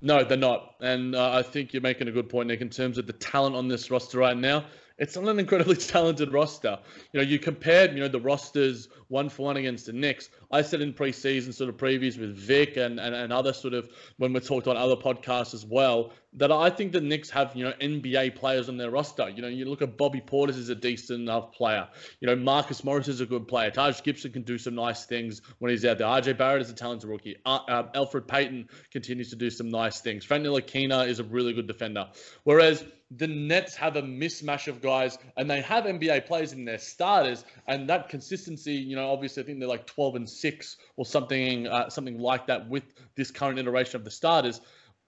No, 0.00 0.24
they're 0.24 0.38
not. 0.38 0.76
And 0.80 1.14
uh, 1.14 1.32
I 1.32 1.42
think 1.42 1.74
you're 1.74 1.82
making 1.82 2.08
a 2.08 2.10
good 2.10 2.30
point, 2.30 2.48
Nick, 2.48 2.62
in 2.62 2.70
terms 2.70 2.96
of 2.96 3.06
the 3.06 3.12
talent 3.12 3.54
on 3.54 3.68
this 3.68 3.90
roster 3.90 4.18
right 4.18 4.36
now 4.36 4.64
it's 4.98 5.16
not 5.16 5.28
an 5.28 5.38
incredibly 5.38 5.76
talented 5.76 6.32
roster. 6.32 6.78
You 7.12 7.20
know, 7.20 7.26
you 7.26 7.38
compared, 7.38 7.94
you 7.94 8.00
know, 8.00 8.08
the 8.08 8.20
rosters 8.20 8.88
one 9.08 9.28
for 9.28 9.46
one 9.46 9.56
against 9.56 9.86
the 9.86 9.92
Knicks. 9.92 10.28
I 10.54 10.62
said 10.62 10.80
in 10.80 10.92
preseason 10.92 11.52
sort 11.52 11.68
of 11.68 11.76
previews 11.76 12.16
with 12.16 12.36
Vic 12.36 12.76
and, 12.76 13.00
and, 13.00 13.12
and 13.12 13.32
other 13.32 13.52
sort 13.52 13.74
of 13.74 13.88
when 14.18 14.32
we 14.32 14.38
talked 14.38 14.68
on 14.68 14.76
other 14.76 14.94
podcasts 14.94 15.52
as 15.52 15.66
well, 15.66 16.12
that 16.34 16.52
I 16.52 16.70
think 16.70 16.92
the 16.92 17.00
Knicks 17.00 17.28
have, 17.30 17.56
you 17.56 17.64
know, 17.64 17.72
NBA 17.80 18.36
players 18.36 18.68
on 18.68 18.76
their 18.76 18.90
roster. 18.90 19.28
You 19.28 19.42
know, 19.42 19.48
you 19.48 19.64
look 19.64 19.82
at 19.82 19.96
Bobby 19.96 20.20
Portis 20.20 20.56
is 20.56 20.68
a 20.68 20.74
decent 20.76 21.22
enough 21.22 21.52
player. 21.52 21.88
You 22.20 22.28
know, 22.28 22.36
Marcus 22.36 22.84
Morris 22.84 23.08
is 23.08 23.20
a 23.20 23.26
good 23.26 23.48
player. 23.48 23.72
Taj 23.72 24.00
Gibson 24.02 24.30
can 24.30 24.42
do 24.42 24.56
some 24.56 24.76
nice 24.76 25.04
things 25.06 25.42
when 25.58 25.72
he's 25.72 25.84
out 25.84 25.98
there. 25.98 26.06
RJ 26.06 26.38
Barrett 26.38 26.62
is 26.62 26.70
a 26.70 26.74
talented 26.74 27.10
rookie. 27.10 27.36
Uh, 27.44 27.58
uh, 27.68 27.82
Elfrid 27.92 28.28
Payton 28.28 28.68
continues 28.92 29.30
to 29.30 29.36
do 29.36 29.50
some 29.50 29.70
nice 29.70 30.00
things. 30.00 30.24
Frank 30.24 30.44
Ntilikina 30.44 31.08
is 31.08 31.18
a 31.18 31.24
really 31.24 31.52
good 31.52 31.66
defender. 31.66 32.06
Whereas 32.44 32.84
the 33.10 33.26
Nets 33.26 33.76
have 33.76 33.96
a 33.96 34.02
mismatch 34.02 34.66
of 34.66 34.80
guys, 34.80 35.18
and 35.36 35.48
they 35.48 35.60
have 35.60 35.84
NBA 35.84 36.26
players 36.26 36.52
in 36.52 36.64
their 36.64 36.78
starters, 36.78 37.44
and 37.66 37.88
that 37.88 38.08
consistency, 38.08 38.74
you 38.74 38.96
know, 38.96 39.10
obviously 39.10 39.42
I 39.42 39.46
think 39.46 39.60
they're 39.60 39.68
like 39.68 39.86
12 39.86 40.16
and 40.16 40.28
six 40.44 40.76
or 40.98 41.04
something, 41.14 41.66
uh, 41.66 41.88
something 41.88 42.18
like 42.18 42.44
that 42.50 42.68
with 42.68 42.84
this 43.16 43.30
current 43.30 43.58
iteration 43.58 43.96
of 44.00 44.04
the 44.04 44.10
starters. 44.10 44.60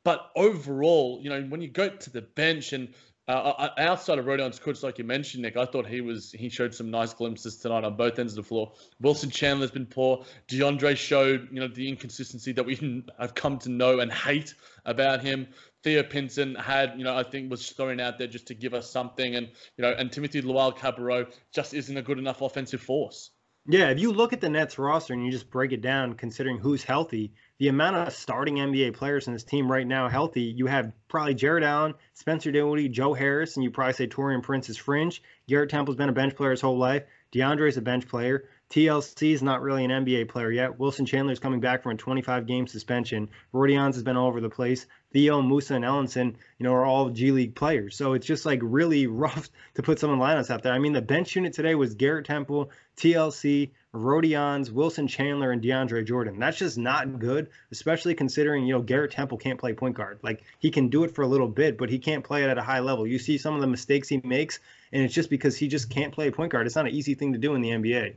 But 0.05 0.19
overall, 0.35 1.19
you 1.23 1.31
know, 1.31 1.43
when 1.51 1.61
you 1.65 1.71
go 1.83 1.89
to 2.05 2.11
the 2.11 2.23
bench 2.23 2.73
and 2.73 2.89
Uh, 3.29 3.71
outside 3.79 4.19
of 4.21 4.27
Rodions 4.27 4.61
Kurucs, 4.61 4.85
like 4.85 4.99
you 4.99 5.05
mentioned, 5.05 5.43
Nick, 5.43 5.57
I 5.57 5.67
thought 5.67 5.85
he 5.97 6.01
was 6.01 6.31
he 6.43 6.49
showed 6.49 6.73
some 6.73 6.93
nice 6.93 7.13
glimpses 7.13 7.57
tonight 7.57 7.83
on 7.83 7.97
both 7.97 8.21
ends 8.21 8.33
of 8.35 8.45
the 8.45 8.49
floor. 8.49 8.67
Wilson 9.01 9.31
Chandler's 9.31 9.73
been 9.73 9.87
poor. 9.87 10.25
DeAndre 10.47 10.95
showed 10.97 11.49
you 11.51 11.59
know 11.61 11.67
the 11.67 11.89
inconsistency 11.89 12.53
that 12.53 12.65
we 12.65 12.75
have 13.19 13.35
come 13.35 13.59
to 13.59 13.69
know 13.69 13.99
and 13.99 14.13
hate 14.13 14.55
about 14.85 15.23
him. 15.23 15.49
Theo 15.83 16.05
Pinson 16.05 16.55
had, 16.55 16.95
you 16.99 17.05
know, 17.05 17.17
I 17.23 17.25
think 17.25 17.51
was 17.51 17.69
thrown 17.71 17.99
out 17.99 18.17
there 18.19 18.29
just 18.29 18.47
to 18.47 18.55
give 18.55 18.75
us 18.75 18.89
something, 18.99 19.35
and 19.39 19.47
you 19.77 19.83
know, 19.83 19.93
and 19.99 20.13
Timothy 20.13 20.41
Luwawu-Cabarrot 20.43 21.27
just 21.53 21.75
isn't 21.75 21.97
a 21.97 22.03
good 22.03 22.19
enough 22.19 22.43
offensive 22.43 22.81
force. 22.81 23.31
Yeah, 23.69 23.91
if 23.91 23.99
you 23.99 24.13
look 24.13 24.33
at 24.33 24.41
the 24.41 24.49
Nets 24.49 24.79
roster 24.79 25.13
and 25.13 25.25
you 25.25 25.33
just 25.33 25.51
break 25.51 25.73
it 25.73 25.81
down, 25.81 26.15
considering 26.15 26.59
who's 26.59 26.85
healthy, 26.85 27.33
the 27.59 27.67
amount 27.67 27.97
of 27.97 28.13
starting 28.13 28.57
NBA 28.57 28.95
players 28.95 29.27
in 29.27 29.33
this 29.33 29.43
team 29.43 29.71
right 29.71 29.87
now 29.87 30.09
healthy, 30.09 30.43
you 30.43 30.67
have 30.67 30.93
probably 31.09 31.35
Jarrett 31.35 31.65
Allen, 31.65 31.95
Spencer 32.15 32.53
Dinwiddie, 32.53 32.91
Joe 32.91 33.13
Harris, 33.13 33.57
and 33.57 33.65
you 33.65 33.73
probably 33.73 33.95
say 33.95 34.07
Taurean 34.07 34.41
Prince 34.41 34.69
is 34.69 34.77
fringe. 34.77 35.21
Garrett 35.49 35.71
Temple's 35.71 35.97
been 35.97 36.09
a 36.09 36.13
bench 36.13 36.37
player 36.37 36.53
his 36.53 36.61
whole 36.61 36.79
life. 36.79 37.03
DeAndre's 37.33 37.77
a 37.77 37.83
bench 37.83 38.07
player. 38.07 38.49
TLC 38.71 39.33
is 39.33 39.43
not 39.43 39.63
really 39.63 39.85
an 39.85 39.91
NBA 39.91 40.29
player 40.29 40.51
yet. 40.51 40.79
Wilson 40.79 41.07
Chandler 41.07 41.33
is 41.33 41.39
coming 41.39 41.61
back 41.61 41.83
from 41.83 41.93
a 41.93 41.97
25 41.97 42.47
game 42.47 42.67
suspension. 42.67 43.29
Rodions 43.53 43.95
has 43.95 44.03
been 44.03 44.17
all 44.17 44.29
over 44.29 44.41
the 44.41 44.51
place. 44.51 44.87
Theo, 45.13 45.41
Musa, 45.41 45.75
and 45.75 45.85
Ellenson, 45.85 46.35
you 46.59 46.65
know, 46.65 46.73
are 46.73 46.85
all 46.85 47.11
G 47.11 47.31
League 47.31 47.55
players. 47.55 47.97
So 47.97 48.15
it's 48.15 48.27
just 48.27 48.45
like 48.45 48.61
really 48.63 49.07
rough 49.07 49.49
to 49.75 49.83
put 49.83 49.99
some 49.99 50.11
lineups 50.19 50.51
out 50.51 50.63
there. 50.63 50.73
I 50.73 50.79
mean, 50.79 50.93
the 50.93 51.03
bench 51.03 51.37
unit 51.37 51.53
today 51.53 51.75
was 51.75 51.95
Garrett 51.95 52.27
Temple, 52.27 52.71
TLC, 52.97 53.71
Rodions, 53.95 54.71
Wilson 54.71 55.07
Chandler, 55.07 55.53
and 55.53 55.63
DeAndre 55.63 56.07
Jordan. 56.07 56.39
That's 56.39 56.59
just 56.59 56.79
not 56.79 57.19
good, 57.19 57.49
especially 57.71 58.15
considering, 58.15 58.67
you 58.67 58.75
know, 58.75 58.83
Garrett 58.83 59.13
Temple 59.13 59.39
can't 59.39 59.59
play 59.59 59.73
point 59.73 59.97
guard. 59.97 60.19
Like 60.23 60.43
he 60.59 60.71
can 60.71 60.89
do 60.89 61.05
it 61.05 61.15
for 61.15 61.23
a 61.23 61.27
little 61.27 61.49
bit, 61.49 61.79
but 61.79 61.91
he 61.91 61.99
can't 61.99 62.25
play 62.25 62.45
it 62.45 62.51
at 62.51 62.59
a 62.59 62.63
high 62.63 62.81
level. 62.81 63.07
You 63.07 63.19
see 63.19 63.39
some 63.39 63.55
of 63.55 63.61
the 63.61 63.67
mistakes 63.67 64.09
he 64.09 64.21
makes, 64.25 64.61
and 64.93 65.03
it's 65.03 65.15
just 65.15 65.31
because 65.31 65.57
he 65.57 65.69
just 65.69 65.91
can't 65.91 66.13
play 66.13 66.31
point 66.31 66.53
guard. 66.53 66.67
It's 66.67 66.77
not 66.77 66.87
an 66.87 66.93
easy 66.93 67.15
thing 67.15 67.33
to 67.33 67.39
do 67.39 67.55
in 67.55 67.61
the 67.61 67.71
NBA. 67.71 68.15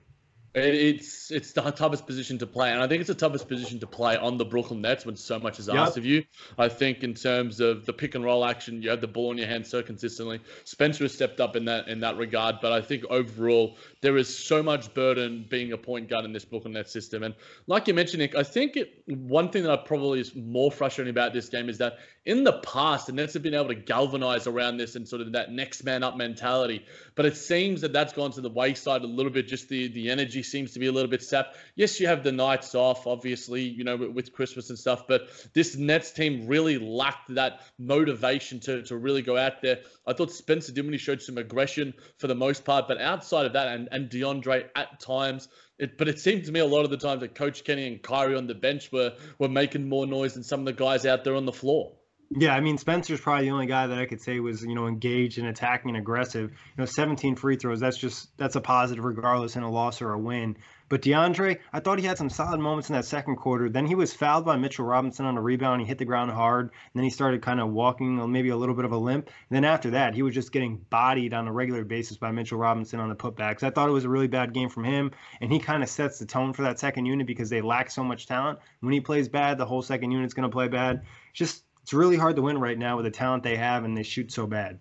It's 0.55 1.29
it's 1.29 1.51
the 1.51 1.61
toughest 1.69 2.07
position 2.07 2.39
to 2.39 2.47
play, 2.47 2.71
and 2.71 2.81
I 2.81 2.87
think 2.87 3.01
it's 3.01 3.07
the 3.07 3.13
toughest 3.13 3.47
position 3.47 3.79
to 3.81 3.87
play 3.87 4.17
on 4.17 4.37
the 4.37 4.45
Brooklyn 4.45 4.81
Nets 4.81 5.05
when 5.05 5.15
so 5.15 5.37
much 5.37 5.59
is 5.59 5.69
asked 5.69 5.97
of 5.97 6.05
you. 6.05 6.23
I 6.57 6.69
think 6.69 7.03
in 7.03 7.13
terms 7.13 7.59
of 7.59 7.85
the 7.85 7.93
pick 7.93 8.15
and 8.15 8.25
roll 8.25 8.43
action, 8.43 8.81
you 8.81 8.89
have 8.89 8.99
the 8.99 9.07
ball 9.07 9.31
in 9.31 9.37
your 9.37 9.45
hand 9.45 9.67
so 9.67 9.83
consistently. 9.83 10.39
Spencer 10.63 11.03
has 11.03 11.13
stepped 11.13 11.39
up 11.39 11.55
in 11.55 11.65
that 11.65 11.87
in 11.87 11.99
that 11.99 12.17
regard, 12.17 12.55
but 12.63 12.71
I 12.71 12.81
think 12.81 13.05
overall 13.11 13.77
there 14.01 14.17
is 14.17 14.35
so 14.35 14.63
much 14.63 14.91
burden 14.95 15.45
being 15.49 15.71
a 15.73 15.77
point 15.77 16.09
guard 16.09 16.25
in 16.25 16.33
this 16.33 16.45
Brooklyn 16.45 16.73
Nets 16.73 16.91
system. 16.91 17.21
And 17.21 17.35
like 17.67 17.87
you 17.87 17.93
mentioned, 17.93 18.21
Nick, 18.21 18.35
I 18.35 18.43
think 18.43 18.75
it, 18.75 19.03
one 19.05 19.49
thing 19.51 19.61
that 19.63 19.71
I 19.71 19.77
probably 19.77 20.19
is 20.19 20.33
more 20.35 20.71
frustrating 20.71 21.11
about 21.11 21.31
this 21.31 21.47
game 21.49 21.69
is 21.69 21.77
that 21.77 21.99
in 22.25 22.43
the 22.43 22.59
past, 22.59 23.07
the 23.07 23.13
Nets 23.13 23.33
have 23.33 23.43
been 23.43 23.53
able 23.53 23.69
to 23.69 23.75
galvanize 23.75 24.45
around 24.45 24.77
this 24.77 24.95
and 24.95 25.07
sort 25.07 25.21
of 25.21 25.31
that 25.31 25.51
next 25.51 25.83
man 25.83 26.03
up 26.03 26.17
mentality. 26.17 26.85
But 27.15 27.25
it 27.25 27.37
seems 27.37 27.81
that 27.81 27.93
that's 27.93 28.13
gone 28.13 28.31
to 28.33 28.41
the 28.41 28.49
wayside 28.49 29.03
a 29.03 29.07
little 29.07 29.31
bit. 29.31 29.47
Just 29.47 29.69
the 29.69 29.87
the 29.87 30.09
energy 30.09 30.43
seems 30.43 30.71
to 30.73 30.79
be 30.79 30.87
a 30.87 30.91
little 30.91 31.09
bit 31.09 31.23
sapped. 31.23 31.57
Yes, 31.75 31.99
you 31.99 32.07
have 32.07 32.23
the 32.23 32.31
nights 32.31 32.75
off, 32.75 33.07
obviously, 33.07 33.61
you 33.61 33.83
know, 33.83 33.95
with 33.95 34.33
Christmas 34.33 34.69
and 34.69 34.77
stuff. 34.77 35.07
But 35.07 35.29
this 35.53 35.75
Nets 35.75 36.11
team 36.11 36.45
really 36.45 36.77
lacked 36.77 37.33
that 37.35 37.61
motivation 37.77 38.59
to 38.61 38.83
to 38.83 38.97
really 38.97 39.21
go 39.21 39.37
out 39.37 39.61
there. 39.61 39.79
I 40.05 40.13
thought 40.13 40.31
Spencer 40.31 40.71
Dinwiddie 40.71 40.97
showed 40.97 41.21
some 41.21 41.37
aggression 41.37 41.93
for 42.17 42.27
the 42.27 42.35
most 42.35 42.65
part, 42.65 42.87
but 42.87 42.99
outside 42.99 43.45
of 43.45 43.53
that, 43.53 43.69
and 43.69 43.87
and 43.91 44.09
DeAndre 44.09 44.65
at 44.75 44.99
times. 44.99 45.47
It, 45.79 45.97
but 45.97 46.09
it 46.09 46.19
seemed 46.19 46.43
to 46.45 46.51
me 46.51 46.59
a 46.59 46.65
lot 46.65 46.83
of 46.83 46.91
the 46.91 46.97
times 46.97 47.21
that 47.21 47.35
Coach 47.35 47.63
Kenny 47.63 47.87
and 47.87 48.01
Kyrie 48.01 48.35
on 48.35 48.47
the 48.47 48.53
bench 48.53 48.91
were 48.91 49.13
were 49.37 49.47
making 49.47 49.87
more 49.87 50.05
noise 50.05 50.33
than 50.33 50.43
some 50.43 50.59
of 50.59 50.65
the 50.65 50.73
guys 50.73 51.05
out 51.05 51.23
there 51.23 51.35
on 51.35 51.45
the 51.45 51.53
floor. 51.53 51.93
Yeah, 52.31 52.53
I 52.53 52.59
mean 52.59 52.77
Spencer's 52.77 53.19
probably 53.19 53.45
the 53.45 53.51
only 53.51 53.65
guy 53.65 53.87
that 53.87 53.97
I 53.97 54.05
could 54.05 54.21
say 54.21 54.39
was 54.39 54.63
you 54.63 54.75
know 54.75 54.87
engaged 54.87 55.39
and 55.39 55.47
attacking 55.47 55.89
and 55.89 55.97
aggressive. 55.97 56.51
You 56.51 56.77
know, 56.77 56.85
17 56.85 57.35
free 57.35 57.55
throws. 57.55 57.79
That's 57.79 57.97
just 57.97 58.37
that's 58.37 58.55
a 58.55 58.61
positive 58.61 59.03
regardless 59.03 59.55
in 59.55 59.63
a 59.63 59.71
loss 59.71 60.01
or 60.01 60.13
a 60.13 60.19
win. 60.19 60.57
But 60.89 61.03
DeAndre, 61.03 61.59
I 61.71 61.79
thought 61.79 61.99
he 61.99 62.05
had 62.05 62.17
some 62.17 62.31
solid 62.31 62.59
moments 62.59 62.89
in 62.89 62.95
that 62.95 63.05
second 63.05 63.35
quarter. 63.35 63.69
Then 63.69 63.85
he 63.85 63.93
was 63.93 64.11
fouled 64.11 64.43
by 64.43 64.57
Mitchell 64.57 64.85
Robinson 64.85 65.25
on 65.27 65.37
a 65.37 65.41
rebound. 65.41 65.81
He 65.81 65.87
hit 65.87 65.99
the 65.99 66.05
ground 66.05 66.31
hard. 66.31 66.65
And 66.65 66.71
then 66.95 67.03
he 67.03 67.11
started 67.11 67.43
kind 67.43 67.59
of 67.59 67.69
walking, 67.69 68.31
maybe 68.31 68.49
a 68.49 68.57
little 68.57 68.73
bit 68.73 68.85
of 68.85 68.91
a 68.91 68.97
limp. 68.97 69.27
And 69.27 69.55
then 69.55 69.65
after 69.65 69.91
that, 69.91 70.15
he 70.15 70.23
was 70.23 70.33
just 70.33 70.51
getting 70.51 70.77
bodied 70.89 71.35
on 71.35 71.47
a 71.47 71.53
regular 71.53 71.85
basis 71.85 72.17
by 72.17 72.31
Mitchell 72.31 72.57
Robinson 72.57 72.99
on 72.99 73.09
the 73.09 73.15
putbacks. 73.15 73.61
I 73.61 73.69
thought 73.69 73.87
it 73.87 73.93
was 73.93 74.05
a 74.05 74.09
really 74.09 74.27
bad 74.27 74.51
game 74.51 74.69
from 74.69 74.83
him. 74.83 75.11
And 75.41 75.53
he 75.53 75.59
kind 75.59 75.83
of 75.83 75.89
sets 75.89 76.17
the 76.17 76.25
tone 76.25 76.53
for 76.53 76.63
that 76.63 76.79
second 76.79 77.05
unit 77.05 77.27
because 77.27 77.51
they 77.51 77.61
lack 77.61 77.91
so 77.91 78.03
much 78.03 78.25
talent. 78.25 78.57
When 78.79 78.91
he 78.93 78.99
plays 78.99 79.29
bad, 79.29 79.59
the 79.59 79.67
whole 79.67 79.83
second 79.83 80.09
unit's 80.09 80.33
going 80.33 80.49
to 80.49 80.53
play 80.53 80.69
bad. 80.69 81.03
Just 81.33 81.63
it's 81.89 81.93
really 81.95 82.17
hard 82.17 82.35
to 82.35 82.43
win 82.43 82.59
right 82.59 82.77
now 82.77 82.97
with 82.97 83.05
the 83.05 83.09
talent 83.09 83.41
they 83.41 83.55
have, 83.55 83.83
and 83.83 83.97
they 83.97 84.03
shoot 84.03 84.31
so 84.31 84.45
bad. 84.45 84.77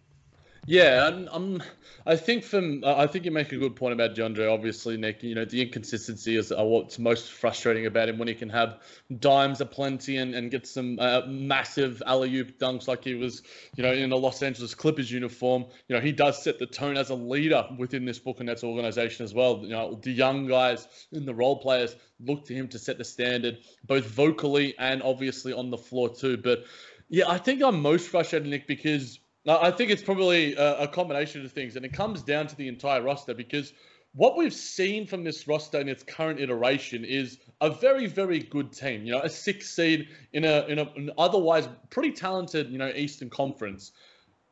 Yeah, 0.67 1.07
I'm, 1.07 1.27
I'm, 1.33 1.63
i 2.05 2.17
think 2.17 2.45
from 2.45 2.85
I 2.85 3.07
think 3.07 3.25
you 3.25 3.31
make 3.31 3.53
a 3.53 3.57
good 3.57 3.75
point 3.75 3.95
about 3.95 4.15
DeAndre. 4.15 4.53
Obviously, 4.53 4.99
Nick, 4.99 5.23
you 5.23 5.35
know 5.35 5.47
the 5.47 5.63
inconsistency 5.63 6.37
is 6.37 6.53
uh, 6.53 6.63
what's 6.63 6.99
most 6.99 7.33
frustrating 7.33 7.87
about 7.87 8.11
him 8.11 8.19
when 8.19 8.29
he 8.29 8.35
can 8.35 8.51
have 8.51 8.81
dimes 9.19 9.63
aplenty 9.63 10.19
and, 10.19 10.35
and 10.35 10.51
get 10.51 10.67
some 10.67 10.99
uh, 11.01 11.23
massive 11.27 12.03
alley 12.05 12.37
oop 12.37 12.59
dunks 12.59 12.87
like 12.87 13.05
he 13.05 13.15
was, 13.15 13.41
you 13.77 13.83
know, 13.83 13.93
in 13.95 14.11
the 14.11 14.19
Los 14.19 14.43
Angeles 14.43 14.75
Clippers 14.75 15.11
uniform. 15.11 15.65
You 15.89 15.97
know, 15.97 16.03
he 16.03 16.13
does 16.13 16.43
set 16.43 16.59
the 16.59 16.67
tone 16.67 16.99
as 16.99 17.09
a 17.09 17.15
leader 17.15 17.67
within 17.79 18.05
this 18.05 18.19
Brooklyn 18.19 18.49
Nets 18.49 18.63
organization 18.63 19.25
as 19.25 19.33
well. 19.33 19.61
You 19.63 19.71
know, 19.71 19.95
the 19.95 20.13
young 20.13 20.47
guys 20.47 20.87
and 21.13 21.27
the 21.27 21.35
role 21.35 21.57
players 21.57 21.97
look 22.21 22.45
to 22.45 22.55
him 22.55 22.69
to 22.69 22.79
set 22.79 22.99
the 22.99 23.05
standard, 23.05 23.61
both 23.87 24.05
vocally 24.05 24.75
and 24.79 25.03
obviously 25.03 25.55
on 25.55 25.71
the 25.71 25.79
floor 25.79 26.15
too. 26.15 26.37
But 26.37 26.65
yeah, 27.09 27.29
I 27.29 27.39
think 27.39 27.63
I'm 27.63 27.81
most 27.81 28.09
frustrated, 28.09 28.49
Nick, 28.49 28.67
because 28.67 29.21
I 29.47 29.71
think 29.71 29.91
it's 29.91 30.03
probably 30.03 30.55
a, 30.55 30.81
a 30.81 30.89
combination 30.89 31.45
of 31.45 31.53
things, 31.53 31.77
and 31.77 31.85
it 31.85 31.93
comes 31.93 32.23
down 32.23 32.47
to 32.49 32.57
the 32.57 32.69
entire 32.69 33.03
roster 33.03 33.35
because 33.35 33.73
what 34.15 34.37
we've 34.37 34.55
seen 34.55 35.07
from 35.07 35.25
this 35.25 35.47
roster 35.47 35.79
in 35.79 35.89
its 35.89 36.03
current 36.03 36.41
iteration 36.41 37.05
is 37.05 37.39
a 37.61 37.71
very, 37.71 38.07
very 38.07 38.41
good 38.41 38.73
team. 38.73 39.05
You 39.05 39.13
know, 39.13 39.21
a 39.21 39.31
six 39.31 39.75
seed 39.75 40.09
in 40.33 40.45
a 40.45 40.67
in 40.67 40.79
a, 40.79 40.91
an 40.97 41.11
otherwise 41.19 41.69
pretty 41.91 42.13
talented, 42.13 42.71
you 42.71 42.79
know, 42.79 42.89
Eastern 42.89 43.31
Conference. 43.31 43.93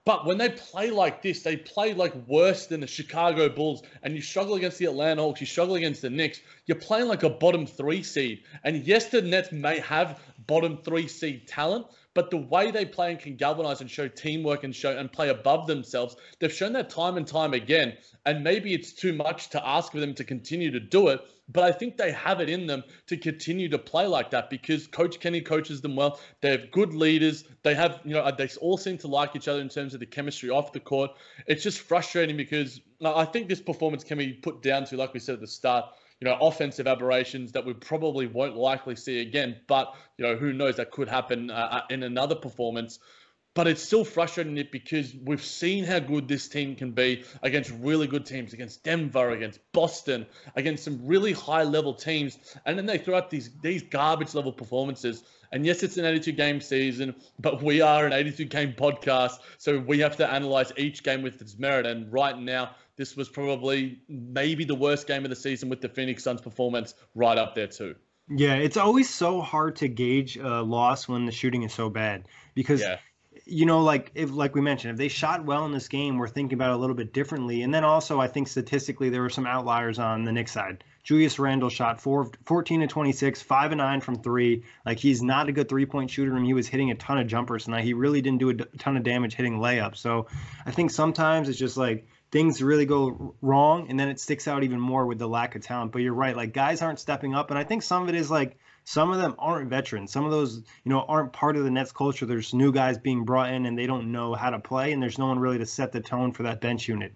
But 0.04 0.24
when 0.24 0.38
they 0.38 0.50
play 0.50 0.90
like 0.90 1.20
this, 1.20 1.42
they 1.42 1.56
play 1.56 1.92
like 1.92 2.14
worse 2.28 2.66
than 2.66 2.80
the 2.80 2.86
Chicago 2.86 3.48
Bulls, 3.48 3.82
and 4.04 4.14
you 4.14 4.22
struggle 4.22 4.54
against 4.54 4.78
the 4.78 4.84
Atlanta 4.84 5.20
Hawks, 5.20 5.40
you 5.40 5.48
struggle 5.48 5.74
against 5.74 6.00
the 6.00 6.10
Knicks. 6.10 6.40
You're 6.66 6.78
playing 6.78 7.08
like 7.08 7.24
a 7.24 7.30
bottom 7.30 7.66
three 7.66 8.04
seed. 8.04 8.44
And 8.62 8.86
yes, 8.86 9.08
the 9.08 9.20
Nets 9.20 9.50
may 9.50 9.80
have 9.80 10.20
bottom 10.46 10.78
three 10.84 11.08
seed 11.08 11.48
talent, 11.48 11.86
but 12.16 12.30
the 12.30 12.38
way 12.38 12.70
they 12.70 12.86
play 12.86 13.10
and 13.10 13.20
can 13.20 13.36
galvanize 13.36 13.82
and 13.82 13.90
show 13.90 14.08
teamwork 14.08 14.64
and 14.64 14.74
show 14.74 14.96
and 14.96 15.12
play 15.12 15.28
above 15.28 15.66
themselves, 15.66 16.16
they've 16.40 16.52
shown 16.52 16.72
that 16.72 16.88
time 16.88 17.18
and 17.18 17.26
time 17.26 17.52
again. 17.52 17.92
And 18.24 18.42
maybe 18.42 18.72
it's 18.72 18.94
too 18.94 19.12
much 19.12 19.50
to 19.50 19.68
ask 19.68 19.92
for 19.92 20.00
them 20.00 20.14
to 20.14 20.24
continue 20.24 20.70
to 20.70 20.80
do 20.80 21.08
it, 21.08 21.20
but 21.50 21.62
I 21.62 21.72
think 21.72 21.98
they 21.98 22.12
have 22.12 22.40
it 22.40 22.48
in 22.48 22.66
them 22.66 22.84
to 23.08 23.18
continue 23.18 23.68
to 23.68 23.78
play 23.78 24.06
like 24.06 24.30
that 24.30 24.48
because 24.48 24.86
Coach 24.86 25.20
Kenny 25.20 25.42
coaches 25.42 25.82
them 25.82 25.94
well. 25.94 26.18
They 26.40 26.52
have 26.52 26.70
good 26.70 26.94
leaders. 26.94 27.44
They 27.62 27.74
have, 27.74 28.00
you 28.02 28.14
know, 28.14 28.32
they 28.36 28.48
all 28.62 28.78
seem 28.78 28.96
to 28.98 29.08
like 29.08 29.36
each 29.36 29.46
other 29.46 29.60
in 29.60 29.68
terms 29.68 29.92
of 29.92 30.00
the 30.00 30.06
chemistry 30.06 30.48
off 30.48 30.72
the 30.72 30.80
court. 30.80 31.10
It's 31.46 31.62
just 31.62 31.80
frustrating 31.80 32.38
because 32.38 32.80
I 33.04 33.26
think 33.26 33.48
this 33.48 33.60
performance 33.60 34.04
can 34.04 34.16
be 34.16 34.32
put 34.32 34.62
down 34.62 34.86
to, 34.86 34.96
like 34.96 35.12
we 35.12 35.20
said 35.20 35.34
at 35.34 35.40
the 35.40 35.46
start, 35.46 35.84
you 36.20 36.26
know, 36.26 36.36
offensive 36.40 36.86
aberrations 36.86 37.52
that 37.52 37.66
we 37.66 37.74
probably 37.74 38.26
won't 38.26 38.56
likely 38.56 38.96
see 38.96 39.20
again. 39.20 39.56
But, 39.66 39.94
you 40.16 40.26
know, 40.26 40.36
who 40.36 40.52
knows, 40.52 40.76
that 40.76 40.90
could 40.90 41.08
happen 41.08 41.50
uh, 41.50 41.68
uh 41.70 41.80
in 41.90 42.02
another 42.02 42.34
performance. 42.34 42.98
But 43.54 43.66
it's 43.66 43.82
still 43.82 44.04
frustrating 44.04 44.58
it 44.58 44.70
because 44.70 45.14
we've 45.24 45.42
seen 45.42 45.84
how 45.84 45.98
good 45.98 46.28
this 46.28 46.46
team 46.46 46.76
can 46.76 46.92
be 46.92 47.24
against 47.42 47.70
really 47.70 48.06
good 48.06 48.26
teams, 48.26 48.52
against 48.52 48.84
Denver, 48.84 49.30
against 49.30 49.60
Boston, 49.72 50.26
against 50.56 50.84
some 50.84 51.06
really 51.06 51.32
high 51.32 51.62
level 51.62 51.94
teams. 51.94 52.38
And 52.66 52.76
then 52.76 52.84
they 52.84 52.98
throw 52.98 53.16
out 53.16 53.30
these 53.30 53.48
these 53.62 53.82
garbage 53.82 54.34
level 54.34 54.52
performances. 54.52 55.24
And 55.52 55.64
yes, 55.64 55.82
it's 55.82 55.96
an 55.96 56.04
82 56.04 56.32
game 56.32 56.60
season, 56.60 57.14
but 57.38 57.62
we 57.62 57.80
are 57.80 58.04
an 58.04 58.12
82 58.12 58.44
game 58.44 58.74
podcast. 58.74 59.38
So 59.56 59.78
we 59.78 60.00
have 60.00 60.18
to 60.18 60.30
analyze 60.30 60.70
each 60.76 61.02
game 61.02 61.22
with 61.22 61.40
its 61.40 61.58
merit. 61.58 61.86
And 61.86 62.12
right 62.12 62.38
now, 62.38 62.72
this 62.96 63.16
was 63.16 63.28
probably 63.28 64.00
maybe 64.08 64.64
the 64.64 64.74
worst 64.74 65.06
game 65.06 65.24
of 65.24 65.30
the 65.30 65.36
season 65.36 65.68
with 65.68 65.80
the 65.80 65.88
Phoenix 65.88 66.24
Suns 66.24 66.40
performance 66.40 66.94
right 67.14 67.38
up 67.38 67.54
there 67.54 67.66
too. 67.66 67.94
Yeah, 68.28 68.54
it's 68.54 68.76
always 68.76 69.08
so 69.08 69.40
hard 69.40 69.76
to 69.76 69.88
gauge 69.88 70.36
a 70.36 70.62
loss 70.62 71.06
when 71.06 71.26
the 71.26 71.32
shooting 71.32 71.62
is 71.62 71.72
so 71.72 71.88
bad 71.88 72.26
because 72.54 72.80
yeah. 72.80 72.98
you 73.44 73.66
know 73.66 73.82
like 73.82 74.10
if 74.14 74.32
like 74.32 74.54
we 74.54 74.60
mentioned 74.60 74.92
if 74.92 74.98
they 74.98 75.08
shot 75.08 75.44
well 75.44 75.64
in 75.64 75.70
this 75.70 75.86
game 75.86 76.18
we're 76.18 76.26
thinking 76.26 76.58
about 76.58 76.72
it 76.72 76.74
a 76.74 76.78
little 76.78 76.96
bit 76.96 77.12
differently 77.12 77.62
and 77.62 77.72
then 77.72 77.84
also 77.84 78.20
I 78.20 78.26
think 78.26 78.48
statistically 78.48 79.10
there 79.10 79.22
were 79.22 79.30
some 79.30 79.46
outliers 79.46 80.00
on 80.00 80.24
the 80.24 80.32
Knicks 80.32 80.52
side. 80.52 80.82
Julius 81.06 81.38
Randle 81.38 81.68
shot 81.68 82.00
four, 82.00 82.28
14 82.46 82.80
to 82.80 82.88
26, 82.88 83.40
5 83.40 83.70
and 83.70 83.78
9 83.78 84.00
from 84.00 84.16
3. 84.16 84.64
Like 84.84 84.98
he's 84.98 85.22
not 85.22 85.48
a 85.48 85.52
good 85.52 85.68
three-point 85.68 86.10
shooter 86.10 86.36
and 86.36 86.44
he 86.44 86.52
was 86.52 86.66
hitting 86.66 86.90
a 86.90 86.96
ton 86.96 87.18
of 87.18 87.28
jumpers 87.28 87.64
tonight. 87.64 87.84
He 87.84 87.94
really 87.94 88.20
didn't 88.20 88.40
do 88.40 88.50
a 88.50 88.54
ton 88.54 88.96
of 88.96 89.04
damage 89.04 89.36
hitting 89.36 89.60
layups. 89.60 89.98
So 89.98 90.26
I 90.66 90.72
think 90.72 90.90
sometimes 90.90 91.48
it's 91.48 91.60
just 91.60 91.76
like 91.76 92.08
things 92.32 92.60
really 92.60 92.86
go 92.86 93.36
wrong, 93.40 93.86
and 93.88 94.00
then 94.00 94.08
it 94.08 94.18
sticks 94.18 94.48
out 94.48 94.64
even 94.64 94.80
more 94.80 95.06
with 95.06 95.20
the 95.20 95.28
lack 95.28 95.54
of 95.54 95.62
talent. 95.62 95.92
But 95.92 96.02
you're 96.02 96.12
right, 96.12 96.36
like 96.36 96.52
guys 96.52 96.82
aren't 96.82 96.98
stepping 96.98 97.36
up, 97.36 97.50
and 97.50 97.58
I 97.58 97.62
think 97.62 97.84
some 97.84 98.02
of 98.02 98.08
it 98.08 98.16
is 98.16 98.28
like 98.28 98.58
some 98.82 99.12
of 99.12 99.18
them 99.18 99.36
aren't 99.38 99.70
veterans. 99.70 100.10
Some 100.10 100.24
of 100.24 100.32
those, 100.32 100.56
you 100.56 100.90
know, 100.90 101.04
aren't 101.06 101.32
part 101.32 101.56
of 101.56 101.62
the 101.62 101.70
Nets 101.70 101.92
culture. 101.92 102.26
There's 102.26 102.52
new 102.52 102.72
guys 102.72 102.98
being 102.98 103.24
brought 103.24 103.52
in, 103.52 103.64
and 103.64 103.78
they 103.78 103.86
don't 103.86 104.10
know 104.10 104.34
how 104.34 104.50
to 104.50 104.58
play, 104.58 104.92
and 104.92 105.00
there's 105.00 105.18
no 105.18 105.28
one 105.28 105.38
really 105.38 105.58
to 105.58 105.66
set 105.66 105.92
the 105.92 106.00
tone 106.00 106.32
for 106.32 106.42
that 106.42 106.60
bench 106.60 106.88
unit. 106.88 107.12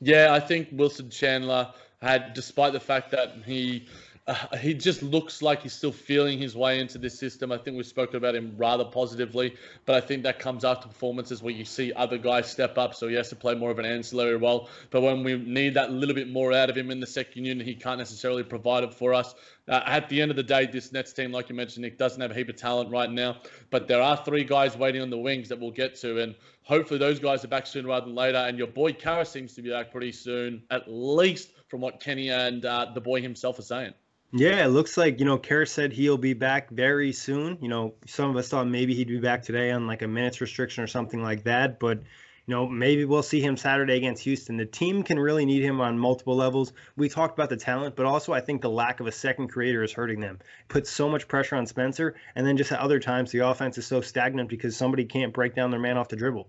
Yeah, 0.00 0.32
I 0.32 0.38
think 0.38 0.68
Wilson 0.70 1.10
Chandler 1.10 1.72
had, 2.02 2.34
despite 2.34 2.72
the 2.72 2.80
fact 2.80 3.10
that 3.10 3.34
he 3.44 3.86
uh, 4.26 4.56
he 4.58 4.74
just 4.74 5.02
looks 5.02 5.42
like 5.42 5.62
he's 5.62 5.72
still 5.72 5.90
feeling 5.90 6.38
his 6.38 6.54
way 6.54 6.78
into 6.78 6.98
this 6.98 7.18
system. 7.18 7.50
I 7.50 7.58
think 7.58 7.76
we've 7.76 7.86
spoken 7.86 8.16
about 8.16 8.34
him 8.34 8.54
rather 8.56 8.84
positively, 8.84 9.56
but 9.86 9.96
I 9.96 10.00
think 10.00 10.22
that 10.22 10.38
comes 10.38 10.64
after 10.64 10.86
performances 10.86 11.42
where 11.42 11.52
you 11.52 11.64
see 11.64 11.92
other 11.94 12.16
guys 12.18 12.48
step 12.48 12.78
up. 12.78 12.94
So 12.94 13.08
he 13.08 13.14
has 13.14 13.28
to 13.30 13.36
play 13.36 13.54
more 13.54 13.70
of 13.70 13.78
an 13.78 13.86
ancillary 13.86 14.36
role. 14.36 14.68
But 14.90 15.00
when 15.00 15.24
we 15.24 15.36
need 15.36 15.74
that 15.74 15.90
little 15.90 16.14
bit 16.14 16.28
more 16.28 16.52
out 16.52 16.70
of 16.70 16.76
him 16.76 16.90
in 16.90 17.00
the 17.00 17.06
second 17.06 17.44
unit, 17.44 17.66
he 17.66 17.74
can't 17.74 17.98
necessarily 17.98 18.44
provide 18.44 18.84
it 18.84 18.94
for 18.94 19.14
us. 19.14 19.34
Uh, 19.66 19.80
at 19.86 20.08
the 20.08 20.20
end 20.20 20.30
of 20.30 20.36
the 20.36 20.42
day, 20.42 20.66
this 20.66 20.92
Nets 20.92 21.12
team, 21.12 21.32
like 21.32 21.48
you 21.48 21.54
mentioned, 21.54 21.82
Nick, 21.82 21.98
doesn't 21.98 22.20
have 22.20 22.30
a 22.30 22.34
heap 22.34 22.48
of 22.48 22.56
talent 22.56 22.90
right 22.90 23.10
now, 23.10 23.36
but 23.70 23.88
there 23.88 24.02
are 24.02 24.16
three 24.16 24.44
guys 24.44 24.76
waiting 24.76 25.00
on 25.00 25.10
the 25.10 25.18
wings 25.18 25.48
that 25.48 25.58
we'll 25.58 25.70
get 25.70 25.94
to, 26.00 26.20
and 26.20 26.34
hopefully 26.62 26.98
those 26.98 27.18
guys 27.18 27.44
are 27.44 27.48
back 27.48 27.66
sooner 27.66 27.88
rather 27.88 28.06
than 28.06 28.14
later. 28.14 28.38
And 28.38 28.58
your 28.58 28.66
boy 28.66 28.92
Caris 28.92 29.30
seems 29.30 29.54
to 29.54 29.62
be 29.62 29.70
back 29.70 29.90
pretty 29.90 30.12
soon, 30.12 30.62
at 30.70 30.84
least 30.86 31.50
from 31.70 31.80
what 31.80 32.00
Kenny 32.00 32.28
and 32.28 32.64
uh, 32.64 32.88
the 32.92 33.00
boy 33.00 33.22
himself 33.22 33.58
are 33.58 33.62
saying. 33.62 33.94
Yeah, 34.32 34.64
it 34.64 34.68
looks 34.68 34.96
like, 34.96 35.18
you 35.18 35.24
know, 35.24 35.38
Caris 35.38 35.72
said 35.72 35.92
he'll 35.92 36.16
be 36.16 36.34
back 36.34 36.70
very 36.70 37.12
soon. 37.12 37.58
You 37.60 37.68
know, 37.68 37.94
some 38.06 38.30
of 38.30 38.36
us 38.36 38.48
thought 38.48 38.68
maybe 38.68 38.94
he'd 38.94 39.08
be 39.08 39.18
back 39.18 39.42
today 39.42 39.72
on 39.72 39.86
like 39.86 40.02
a 40.02 40.08
minutes 40.08 40.40
restriction 40.40 40.84
or 40.84 40.86
something 40.86 41.20
like 41.20 41.44
that. 41.44 41.80
But, 41.80 41.98
you 41.98 42.54
know, 42.54 42.68
maybe 42.68 43.04
we'll 43.04 43.24
see 43.24 43.40
him 43.40 43.56
Saturday 43.56 43.96
against 43.96 44.22
Houston. 44.22 44.56
The 44.56 44.66
team 44.66 45.02
can 45.02 45.18
really 45.18 45.44
need 45.44 45.64
him 45.64 45.80
on 45.80 45.98
multiple 45.98 46.36
levels. 46.36 46.72
We 46.96 47.08
talked 47.08 47.36
about 47.36 47.50
the 47.50 47.56
talent, 47.56 47.96
but 47.96 48.06
also 48.06 48.32
I 48.32 48.40
think 48.40 48.62
the 48.62 48.70
lack 48.70 49.00
of 49.00 49.08
a 49.08 49.12
second 49.12 49.48
creator 49.48 49.82
is 49.82 49.92
hurting 49.92 50.20
them. 50.20 50.38
Puts 50.68 50.90
so 50.90 51.08
much 51.08 51.26
pressure 51.26 51.56
on 51.56 51.66
Spencer. 51.66 52.14
And 52.36 52.46
then 52.46 52.56
just 52.56 52.70
at 52.70 52.78
other 52.78 53.00
times, 53.00 53.32
the 53.32 53.40
offense 53.40 53.78
is 53.78 53.86
so 53.86 54.00
stagnant 54.00 54.48
because 54.48 54.76
somebody 54.76 55.06
can't 55.06 55.34
break 55.34 55.56
down 55.56 55.72
their 55.72 55.80
man 55.80 55.96
off 55.96 56.08
the 56.08 56.16
dribble. 56.16 56.48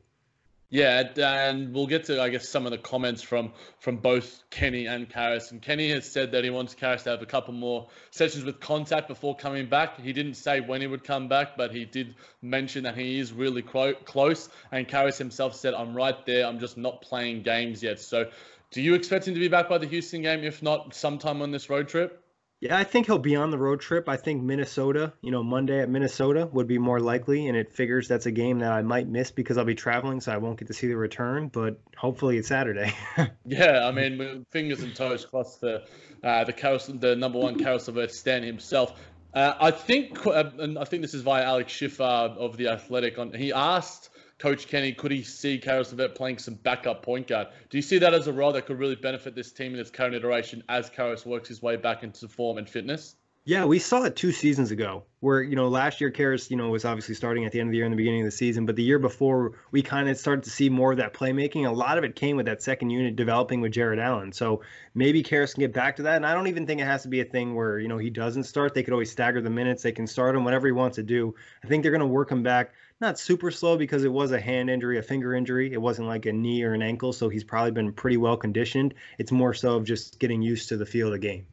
Yeah, 0.74 1.04
and 1.18 1.74
we'll 1.74 1.86
get 1.86 2.06
to 2.06 2.22
I 2.22 2.30
guess 2.30 2.48
some 2.48 2.66
of 2.66 2.72
the 2.72 2.78
comments 2.78 3.22
from 3.22 3.52
from 3.80 3.98
both 3.98 4.42
Kenny 4.50 4.86
and 4.86 5.10
Caris. 5.10 5.52
And 5.52 5.62
Kenny 5.62 5.92
has 5.92 6.10
said 6.10 6.32
that 6.32 6.46
he 6.46 6.50
wants 6.50 6.76
Caris 6.76 7.04
to 7.04 7.10
have 7.10 7.22
a 7.22 7.26
couple 7.26 7.54
more 7.54 7.90
sessions 8.10 8.46
with 8.46 8.62
contact 8.62 9.10
before 9.10 9.36
coming 9.36 9.68
back. 9.68 10.00
He 10.00 10.14
didn't 10.14 10.36
say 10.36 10.62
when 10.62 10.80
he 10.80 10.88
would 10.88 11.04
come 11.04 11.28
back, 11.28 11.58
but 11.58 11.72
he 11.74 11.84
did 11.84 12.16
mention 12.42 12.86
that 12.86 12.98
he 12.98 13.20
is 13.20 13.34
really 13.34 13.62
clo- 13.62 13.96
close. 14.06 14.48
And 14.72 14.88
Caris 14.88 15.18
himself 15.18 15.56
said, 15.58 15.74
"I'm 15.74 15.94
right 15.94 16.26
there. 16.26 16.46
I'm 16.48 16.60
just 16.60 16.78
not 16.78 17.02
playing 17.02 17.42
games 17.42 17.84
yet." 17.84 18.00
So, 18.00 18.32
do 18.72 18.82
you 18.82 18.94
expect 18.94 19.28
him 19.28 19.34
to 19.34 19.42
be 19.42 19.50
back 19.50 19.68
by 19.68 19.78
the 19.78 19.88
Houston 19.88 20.22
game? 20.22 20.46
If 20.46 20.64
not, 20.64 20.96
sometime 20.96 21.42
on 21.42 21.52
this 21.52 21.70
road 21.70 21.90
trip? 21.90 22.21
Yeah, 22.62 22.78
I 22.78 22.84
think 22.84 23.08
he'll 23.08 23.18
be 23.18 23.36
on 23.36 23.50
the 23.50 23.58
road 23.58 23.82
trip. 23.82 24.08
I 24.08 24.18
think 24.18 24.44
Minnesota, 24.44 25.14
you 25.22 25.32
know, 25.32 25.42
Monday 25.42 25.80
at 25.80 25.90
Minnesota 25.90 26.48
would 26.54 26.68
be 26.68 26.78
more 26.78 27.00
likely, 27.00 27.48
and 27.48 27.58
it 27.58 27.74
figures 27.74 28.08
that's 28.08 28.28
a 28.28 28.32
game 28.32 28.60
that 28.60 28.72
I 28.72 28.84
might 28.84 29.08
miss 29.08 29.32
because 29.32 29.58
I'll 29.58 29.66
be 29.66 29.74
traveling, 29.74 30.22
so 30.22 30.32
I 30.32 30.38
won't 30.38 30.60
get 30.60 30.68
to 30.68 30.74
see 30.76 30.86
the 30.86 30.96
return. 30.96 31.48
But 31.48 31.80
hopefully, 31.98 32.38
it's 32.38 32.48
Saturday. 32.48 32.94
yeah, 33.46 33.88
I 33.88 33.92
mean, 33.92 34.46
fingers 34.52 34.84
and 34.84 34.96
toes 34.96 35.26
crossed 35.26 35.62
the 35.62 35.86
uh, 36.24 36.44
the 36.44 36.98
the 37.00 37.16
number 37.16 37.40
one 37.40 37.58
carousel 37.58 37.98
of 37.98 38.12
Stan 38.12 38.44
himself. 38.44 38.94
Uh, 39.34 39.56
I 39.60 39.72
think, 39.72 40.24
uh, 40.28 40.52
and 40.60 40.78
I 40.78 40.84
think 40.84 41.02
this 41.02 41.16
is 41.16 41.24
via 41.24 41.44
Alex 41.44 41.74
Schiffer 41.74 42.04
of 42.04 42.58
the 42.58 42.68
Athletic. 42.68 43.18
On 43.18 43.34
he 43.34 43.52
asked 43.52 44.12
Coach 44.42 44.68
Kenny, 44.68 44.92
could 44.92 45.12
he 45.12 45.22
see 45.22 45.60
Caris 45.60 45.92
LeVert 45.92 46.16
playing 46.16 46.40
some 46.40 46.56
backup 46.56 47.04
point 47.04 47.28
guard? 47.28 47.50
Do 47.70 47.78
you 47.78 47.84
see 47.84 48.00
that 48.00 48.16
as 48.16 48.26
a 48.26 48.34
role 48.34 48.52
that 48.54 48.66
could 48.66 48.80
really 48.80 48.96
benefit 48.96 49.36
this 49.36 49.52
team 49.52 49.76
in 49.76 49.80
its 49.80 49.92
current 49.92 50.16
iteration 50.16 50.64
as 50.68 50.90
Caris 50.90 51.28
works 51.28 51.48
his 51.48 51.62
way 51.62 51.76
back 51.76 52.02
into 52.02 52.28
form 52.28 52.58
and 52.58 52.68
fitness? 52.68 53.16
Yeah, 53.46 53.66
we 53.66 53.78
saw 53.78 54.04
it 54.04 54.16
two 54.16 54.32
seasons 54.32 54.72
ago 54.72 55.04
where, 55.20 55.44
you 55.44 55.56
know, 55.56 55.68
last 55.68 56.02
year 56.02 56.10
Caris, 56.10 56.50
you 56.50 56.58
know, 56.58 56.70
was 56.70 56.86
obviously 56.86 57.14
starting 57.14 57.46
at 57.46 57.52
the 57.52 57.60
end 57.60 57.70
of 57.70 57.72
the 57.72 57.78
year 57.78 57.86
and 57.86 57.94
the 57.94 57.98
beginning 57.98 58.22
of 58.22 58.26
the 58.26 58.32
season, 58.32 58.66
but 58.66 58.76
the 58.76 58.84
year 58.84 58.98
before 58.98 59.54
we 59.70 59.84
kind 59.84 60.10
of 60.10 60.18
started 60.18 60.44
to 60.44 60.50
see 60.50 60.70
more 60.70 60.92
of 60.92 60.98
that 60.98 61.14
playmaking. 61.14 61.68
A 61.68 61.72
lot 61.72 62.00
of 62.00 62.04
it 62.04 62.16
came 62.16 62.36
with 62.36 62.48
that 62.48 62.64
second 62.64 62.90
unit 62.90 63.16
developing 63.16 63.62
with 63.62 63.72
Jarrett 63.72 64.00
Allen. 64.00 64.32
So 64.32 64.62
maybe 64.96 65.22
Caris 65.22 65.54
can 65.54 65.62
get 65.62 65.74
back 65.74 65.96
to 65.98 66.04
that. 66.04 66.16
And 66.16 66.26
I 66.26 66.34
don't 66.34 66.48
even 66.48 66.66
think 66.66 66.82
it 66.82 66.86
has 66.86 67.04
to 67.04 67.10
be 67.10 67.22
a 67.22 67.26
thing 67.26 67.54
where, 67.54 67.80
you 67.80 67.88
know, 67.88 68.00
he 68.00 68.10
doesn't 68.10 68.44
start. 68.44 68.74
They 68.74 68.84
could 68.84 68.94
always 68.94 69.12
stagger 69.12 69.42
the 69.42 69.50
minutes. 69.50 69.84
They 69.84 69.92
can 69.92 70.08
start 70.08 70.36
him 70.36 70.44
whatever 70.44 70.68
he 70.68 70.72
wants 70.72 70.96
to 70.96 71.04
do. 71.04 71.36
I 71.64 71.68
think 71.68 71.84
they're 71.84 71.92
going 71.92 72.02
to 72.02 72.08
work 72.08 72.32
him 72.32 72.42
back 72.44 72.74
not 73.02 73.20
super 73.20 73.52
slow 73.52 73.78
because 73.78 74.04
it 74.04 74.12
was 74.12 74.32
a 74.32 74.40
hand 74.40 74.70
injury, 74.70 75.00
a 75.00 75.04
finger 75.04 75.34
injury. 75.34 75.74
It 75.74 75.82
wasn't 75.82 76.08
like 76.08 76.26
a 76.28 76.32
knee 76.32 76.64
or 76.64 76.74
an 76.74 76.82
ankle, 76.82 77.12
so 77.12 77.28
he's 77.28 77.44
probably 77.44 77.72
been 77.72 77.92
pretty 77.92 78.18
well 78.18 78.38
conditioned. 78.38 78.94
It's 79.18 79.32
more 79.32 79.54
so 79.54 79.76
of 79.76 79.84
just 79.84 80.20
getting 80.20 80.42
used 80.42 80.70
to 80.70 80.78
the 80.78 80.86
feel 80.86 81.08
of 81.08 81.14
the 81.14 81.20
game. 81.20 81.46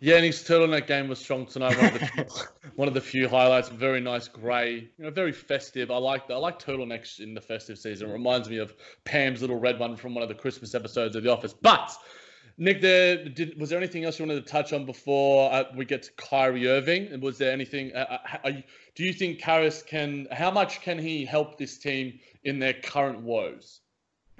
Yeah, 0.00 0.14
and 0.14 0.24
his 0.24 0.38
turtleneck 0.38 0.86
game 0.86 1.08
was 1.08 1.18
strong 1.18 1.44
tonight. 1.44 1.76
One 1.76 1.86
of 1.86 2.00
the 2.00 2.06
few, 2.06 2.24
one 2.76 2.88
of 2.88 2.94
the 2.94 3.00
few 3.00 3.28
highlights. 3.28 3.68
Very 3.68 4.00
nice 4.00 4.28
grey, 4.28 4.88
you 4.96 5.04
know, 5.04 5.10
very 5.10 5.32
festive. 5.32 5.90
I 5.90 5.96
like 5.96 6.30
I 6.30 6.36
like 6.36 6.60
turtlenecks 6.60 7.18
in 7.18 7.34
the 7.34 7.40
festive 7.40 7.78
season. 7.78 8.08
It 8.08 8.12
reminds 8.12 8.48
me 8.48 8.58
of 8.58 8.72
Pam's 9.04 9.40
little 9.40 9.58
red 9.58 9.78
one 9.78 9.96
from 9.96 10.14
one 10.14 10.22
of 10.22 10.28
the 10.28 10.36
Christmas 10.36 10.74
episodes 10.74 11.16
of 11.16 11.24
The 11.24 11.32
Office. 11.32 11.52
But 11.52 11.92
Nick, 12.56 12.80
there 12.80 13.24
did, 13.24 13.58
was 13.60 13.70
there 13.70 13.78
anything 13.78 14.04
else 14.04 14.18
you 14.18 14.26
wanted 14.26 14.44
to 14.44 14.50
touch 14.50 14.72
on 14.72 14.86
before 14.86 15.52
uh, 15.52 15.64
we 15.76 15.84
get 15.84 16.02
to 16.04 16.12
Kyrie 16.12 16.68
Irving? 16.68 17.08
And 17.08 17.22
was 17.22 17.38
there 17.38 17.52
anything? 17.52 17.94
Uh, 17.94 18.18
uh 18.44 18.48
you, 18.48 18.62
do 18.94 19.04
you 19.04 19.12
think 19.12 19.40
Caris 19.40 19.82
can? 19.82 20.26
How 20.32 20.50
much 20.50 20.80
can 20.80 20.98
he 20.98 21.24
help 21.24 21.58
this 21.58 21.78
team 21.78 22.18
in 22.44 22.58
their 22.58 22.74
current 22.74 23.20
woes? 23.20 23.80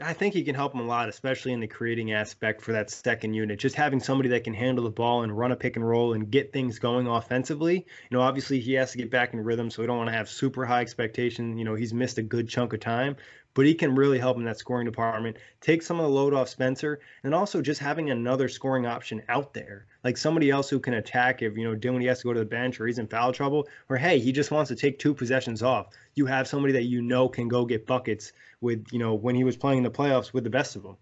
I 0.01 0.12
think 0.12 0.33
he 0.33 0.44
can 0.44 0.55
help 0.55 0.73
them 0.73 0.81
a 0.81 0.85
lot, 0.85 1.09
especially 1.09 1.53
in 1.53 1.61
the 1.61 1.66
creating 1.66 2.12
aspect 2.12 2.62
for 2.62 2.73
that 2.73 2.88
second 2.88 3.35
unit. 3.35 3.59
Just 3.59 3.75
having 3.75 3.99
somebody 3.99 4.29
that 4.29 4.44
can 4.44 4.55
handle 4.55 4.85
the 4.85 4.90
ball 4.90 5.25
and 5.25 5.37
run 5.37 5.51
a 5.51 5.57
pick 5.57 5.75
and 5.75 5.87
roll 5.87 6.12
and 6.12 6.31
get 6.31 6.53
things 6.53 6.79
going 6.79 7.09
offensively. 7.09 7.75
You 7.75 8.16
know, 8.16 8.21
obviously 8.21 8.61
he 8.61 8.75
has 8.75 8.92
to 8.92 8.99
get 8.99 9.11
back 9.11 9.33
in 9.33 9.42
rhythm, 9.42 9.71
so 9.71 9.83
we 9.83 9.88
don't 9.88 9.99
want 9.99 10.09
to 10.09 10.16
have 10.16 10.29
super 10.29 10.64
high 10.64 10.83
expectation. 10.83 11.59
You 11.59 11.64
know, 11.64 11.75
he's 11.75 11.92
missed 11.92 12.18
a 12.18 12.23
good 12.23 12.49
chunk 12.49 12.73
of 12.75 12.81
time, 12.81 13.16
but 13.59 13.66
he 13.66 13.75
can 13.75 13.97
really 13.97 14.21
help 14.21 14.37
in 14.37 14.44
that 14.44 14.57
scoring 14.57 14.85
department. 14.85 15.37
Take 15.61 15.83
some 15.83 15.99
of 15.99 16.05
the 16.05 16.09
load 16.09 16.33
off 16.33 16.49
Spencer, 16.49 17.01
and 17.25 17.35
also 17.35 17.61
just 17.61 17.81
having 17.81 18.09
another 18.09 18.49
scoring 18.49 18.87
option 18.87 19.21
out 19.29 19.53
there, 19.53 19.87
like 20.05 20.16
somebody 20.16 20.49
else 20.49 20.71
who 20.71 20.79
can 20.79 20.94
attack 20.94 21.42
if 21.42 21.57
you 21.57 21.64
know 21.64 21.75
Dinwiddie 21.75 22.07
has 22.07 22.21
to 22.21 22.29
go 22.29 22.33
to 22.33 22.38
the 22.38 22.47
bench 22.47 22.81
or 22.81 22.87
he's 22.87 23.01
in 23.01 23.09
foul 23.09 23.33
trouble, 23.33 23.66
or 23.88 23.97
hey, 23.97 24.21
he 24.21 24.31
just 24.31 24.53
wants 24.53 24.68
to 24.68 24.77
take 24.77 25.01
two 25.01 25.12
possessions 25.12 25.61
off. 25.61 25.88
You 26.14 26.25
have 26.27 26.47
somebody 26.47 26.73
that 26.75 26.85
you 26.85 27.03
know 27.03 27.29
can 27.29 27.49
go 27.49 27.64
get 27.64 27.85
buckets 27.85 28.31
with 28.61 28.87
you 28.92 29.01
know 29.01 29.14
when 29.14 29.35
he 29.35 29.42
was 29.42 29.57
playing 29.57 29.79
in 29.79 29.83
the 29.83 29.90
playoffs 29.90 30.33
with 30.33 30.44
the 30.44 30.51
best 30.51 30.77
of 30.77 30.85
them. 30.85 30.97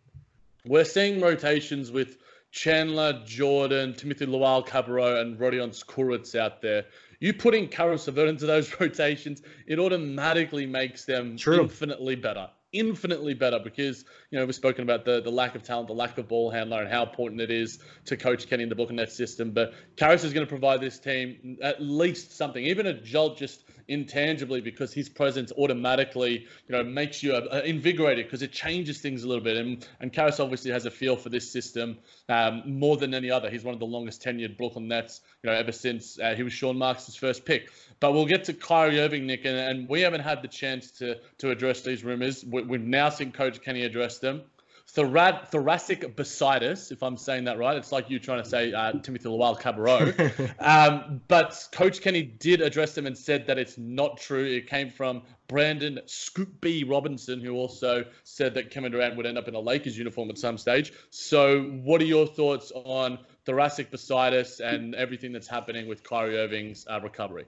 We're 0.64 0.84
seeing 0.84 1.20
rotations 1.20 1.90
with 1.90 2.16
Chandler, 2.52 3.22
Jordan, 3.26 3.92
Timothy 3.92 4.24
Luwawu-Cabarrot, 4.24 5.20
and 5.20 5.38
Rodion 5.38 5.72
Kurucs 5.84 6.34
out 6.34 6.62
there. 6.62 6.86
You 7.20 7.32
putting 7.32 7.68
Caris 7.68 8.06
LeVert 8.06 8.28
into 8.28 8.46
those 8.46 8.74
rotations, 8.80 9.42
it 9.66 9.78
automatically 9.78 10.66
makes 10.66 11.04
them 11.04 11.36
True. 11.36 11.62
infinitely 11.62 12.16
better 12.16 12.48
infinitely 12.72 13.32
better 13.32 13.58
because 13.58 14.04
you 14.30 14.38
know 14.38 14.44
we've 14.44 14.54
spoken 14.54 14.82
about 14.82 15.04
the 15.04 15.20
the 15.22 15.30
lack 15.30 15.54
of 15.54 15.62
talent, 15.62 15.88
the 15.88 15.94
lack 15.94 16.18
of 16.18 16.28
ball 16.28 16.50
handler, 16.50 16.80
and 16.82 16.90
how 16.90 17.02
important 17.02 17.40
it 17.40 17.50
is 17.50 17.78
to 18.04 18.16
coach 18.16 18.48
Kenny 18.48 18.64
in 18.64 18.68
the 18.68 18.74
book 18.74 18.90
and 18.90 18.98
that 18.98 19.12
system. 19.12 19.50
But 19.52 19.74
Caris 19.96 20.24
is 20.24 20.32
going 20.32 20.46
to 20.46 20.50
provide 20.50 20.80
this 20.80 20.98
team 20.98 21.58
at 21.62 21.80
least 21.80 22.36
something, 22.36 22.64
even 22.64 22.86
a 22.86 22.94
jolt 22.94 23.38
just 23.38 23.64
intangibly 23.88 24.60
because 24.60 24.92
his 24.92 25.08
presence 25.08 25.52
automatically, 25.56 26.46
you 26.68 26.72
know, 26.76 26.82
makes 26.82 27.22
you 27.22 27.34
uh, 27.34 27.62
invigorated 27.64 28.26
because 28.26 28.42
it 28.42 28.52
changes 28.52 29.00
things 29.00 29.24
a 29.24 29.28
little 29.28 29.42
bit. 29.42 29.56
And 29.56 29.86
and 30.00 30.12
Caris 30.12 30.40
obviously 30.40 30.70
has 30.70 30.86
a 30.86 30.90
feel 30.90 31.16
for 31.16 31.28
this 31.28 31.50
system 31.50 31.98
um, 32.28 32.62
more 32.66 32.96
than 32.96 33.14
any 33.14 33.30
other. 33.30 33.50
He's 33.50 33.64
one 33.64 33.74
of 33.74 33.80
the 33.80 33.86
longest 33.86 34.22
tenured 34.22 34.56
Brooklyn 34.56 34.88
Nets, 34.88 35.20
you 35.42 35.50
know, 35.50 35.56
ever 35.56 35.72
since 35.72 36.18
uh, 36.18 36.34
he 36.34 36.42
was 36.42 36.52
Sean 36.52 36.76
Marks' 36.76 37.14
first 37.16 37.44
pick. 37.44 37.70
But 38.00 38.12
we'll 38.12 38.26
get 38.26 38.44
to 38.44 38.54
Kyrie 38.54 39.00
Irving, 39.00 39.26
Nick, 39.26 39.44
and, 39.44 39.56
and 39.56 39.88
we 39.88 40.00
haven't 40.00 40.20
had 40.22 40.42
the 40.42 40.48
chance 40.48 40.90
to 40.92 41.18
to 41.38 41.50
address 41.50 41.82
these 41.82 42.04
rumors. 42.04 42.44
We, 42.44 42.62
we've 42.62 42.80
now 42.80 43.08
seen 43.08 43.32
Coach 43.32 43.62
Kenny 43.62 43.84
address 43.84 44.18
them 44.18 44.42
thorad, 44.88 45.48
thoracic 45.48 46.16
bursitis, 46.16 46.92
if 46.92 47.02
I'm 47.02 47.16
saying 47.16 47.44
that 47.44 47.58
right. 47.58 47.76
It's 47.76 47.92
like 47.92 48.08
you 48.08 48.18
trying 48.18 48.42
to 48.42 48.48
say 48.48 48.72
uh, 48.72 48.92
Timothy 48.92 49.28
Luwawu-Cabarrot. 49.28 50.54
um, 50.60 51.20
but 51.28 51.68
Coach 51.72 52.00
Kenny 52.00 52.22
did 52.22 52.60
address 52.62 52.94
them 52.94 53.06
and 53.06 53.16
said 53.16 53.46
that 53.48 53.58
it's 53.58 53.76
not 53.76 54.18
true. 54.18 54.44
It 54.44 54.68
came 54.68 54.90
from 54.90 55.22
Brandon 55.48 56.00
Scoop 56.06 56.60
B 56.60 56.84
Robinson, 56.84 57.40
who 57.40 57.54
also 57.54 58.04
said 58.24 58.54
that 58.54 58.70
Kevin 58.70 58.92
Durant 58.92 59.16
would 59.16 59.26
end 59.26 59.38
up 59.38 59.48
in 59.48 59.54
a 59.54 59.60
Lakers 59.60 59.96
uniform 59.96 60.30
at 60.30 60.38
some 60.38 60.58
stage. 60.58 60.92
So, 61.10 61.62
what 61.62 62.00
are 62.00 62.06
your 62.06 62.26
thoughts 62.26 62.72
on 62.74 63.18
thoracic 63.44 63.90
bursitis 63.90 64.60
and 64.60 64.94
everything 64.94 65.32
that's 65.32 65.48
happening 65.48 65.88
with 65.88 66.02
Kyrie 66.02 66.38
Irving's 66.38 66.86
uh, 66.88 67.00
recovery? 67.00 67.44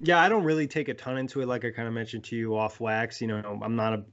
Yeah, 0.00 0.20
I 0.20 0.28
don't 0.28 0.44
really 0.44 0.66
take 0.66 0.88
a 0.88 0.94
ton 0.94 1.16
into 1.16 1.40
it, 1.40 1.46
like 1.46 1.64
I 1.64 1.70
kind 1.70 1.88
of 1.88 1.94
mentioned 1.94 2.24
to 2.24 2.36
you 2.36 2.56
off 2.56 2.80
wax. 2.80 3.20
You 3.20 3.28
know, 3.28 3.60
I'm 3.62 3.76
not 3.76 3.94
a 3.94 4.04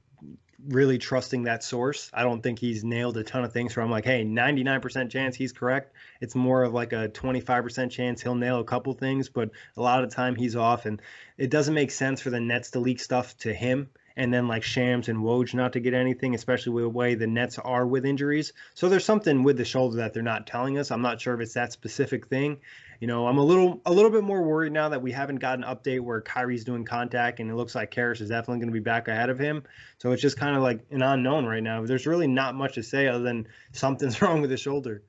really 0.68 0.98
trusting 0.98 1.44
that 1.44 1.62
source. 1.62 2.10
I 2.12 2.22
don't 2.22 2.42
think 2.42 2.58
he's 2.58 2.84
nailed 2.84 3.16
a 3.16 3.24
ton 3.24 3.44
of 3.44 3.52
things 3.52 3.74
where 3.74 3.84
I'm 3.84 3.90
like, 3.90 4.04
hey, 4.04 4.24
99% 4.24 5.10
chance 5.10 5.36
he's 5.36 5.52
correct. 5.52 5.94
It's 6.20 6.34
more 6.34 6.62
of 6.62 6.72
like 6.72 6.92
a 6.92 7.08
25% 7.08 7.90
chance 7.90 8.22
he'll 8.22 8.34
nail 8.34 8.60
a 8.60 8.64
couple 8.64 8.92
things, 8.94 9.28
but 9.28 9.50
a 9.76 9.82
lot 9.82 10.02
of 10.02 10.10
the 10.10 10.16
time 10.16 10.36
he's 10.36 10.56
off. 10.56 10.86
And 10.86 11.00
it 11.38 11.50
doesn't 11.50 11.74
make 11.74 11.90
sense 11.90 12.20
for 12.20 12.30
the 12.30 12.40
Nets 12.40 12.72
to 12.72 12.80
leak 12.80 13.00
stuff 13.00 13.36
to 13.38 13.52
him 13.52 13.88
and 14.16 14.32
then 14.32 14.48
like 14.48 14.62
Shams 14.62 15.08
and 15.08 15.18
Woj 15.18 15.54
not 15.54 15.72
to 15.72 15.80
get 15.80 15.94
anything, 15.94 16.34
especially 16.34 16.72
with 16.72 16.84
the 16.84 16.88
way 16.88 17.14
the 17.14 17.26
Nets 17.26 17.58
are 17.58 17.86
with 17.86 18.06
injuries. 18.06 18.52
So 18.74 18.88
there's 18.88 19.04
something 19.04 19.42
with 19.42 19.56
the 19.56 19.64
shoulder 19.64 19.96
that 19.98 20.14
they're 20.14 20.22
not 20.22 20.46
telling 20.46 20.78
us. 20.78 20.90
I'm 20.90 21.02
not 21.02 21.20
sure 21.20 21.34
if 21.34 21.40
it's 21.40 21.54
that 21.54 21.72
specific 21.72 22.28
thing. 22.28 22.58
You 23.00 23.06
know, 23.06 23.26
I'm 23.26 23.38
a 23.38 23.44
little 23.44 23.80
a 23.84 23.92
little 23.92 24.10
bit 24.10 24.24
more 24.24 24.42
worried 24.42 24.72
now 24.72 24.88
that 24.90 25.02
we 25.02 25.12
haven't 25.12 25.36
got 25.36 25.58
an 25.58 25.64
update 25.64 26.00
where 26.00 26.20
Kyrie's 26.20 26.64
doing 26.64 26.84
contact 26.84 27.40
and 27.40 27.50
it 27.50 27.54
looks 27.54 27.74
like 27.74 27.90
Caris 27.90 28.20
is 28.20 28.28
definitely 28.28 28.58
going 28.58 28.68
to 28.68 28.74
be 28.74 28.80
back 28.80 29.08
ahead 29.08 29.30
of 29.30 29.38
him. 29.38 29.64
So 29.98 30.12
it's 30.12 30.22
just 30.22 30.36
kind 30.36 30.56
of 30.56 30.62
like 30.62 30.80
an 30.90 31.02
unknown 31.02 31.46
right 31.46 31.62
now. 31.62 31.84
There's 31.84 32.06
really 32.06 32.26
not 32.26 32.54
much 32.54 32.74
to 32.74 32.82
say 32.82 33.08
other 33.08 33.22
than 33.22 33.46
something's 33.72 34.20
wrong 34.22 34.40
with 34.40 34.50
his 34.50 34.60
shoulder. 34.60 35.02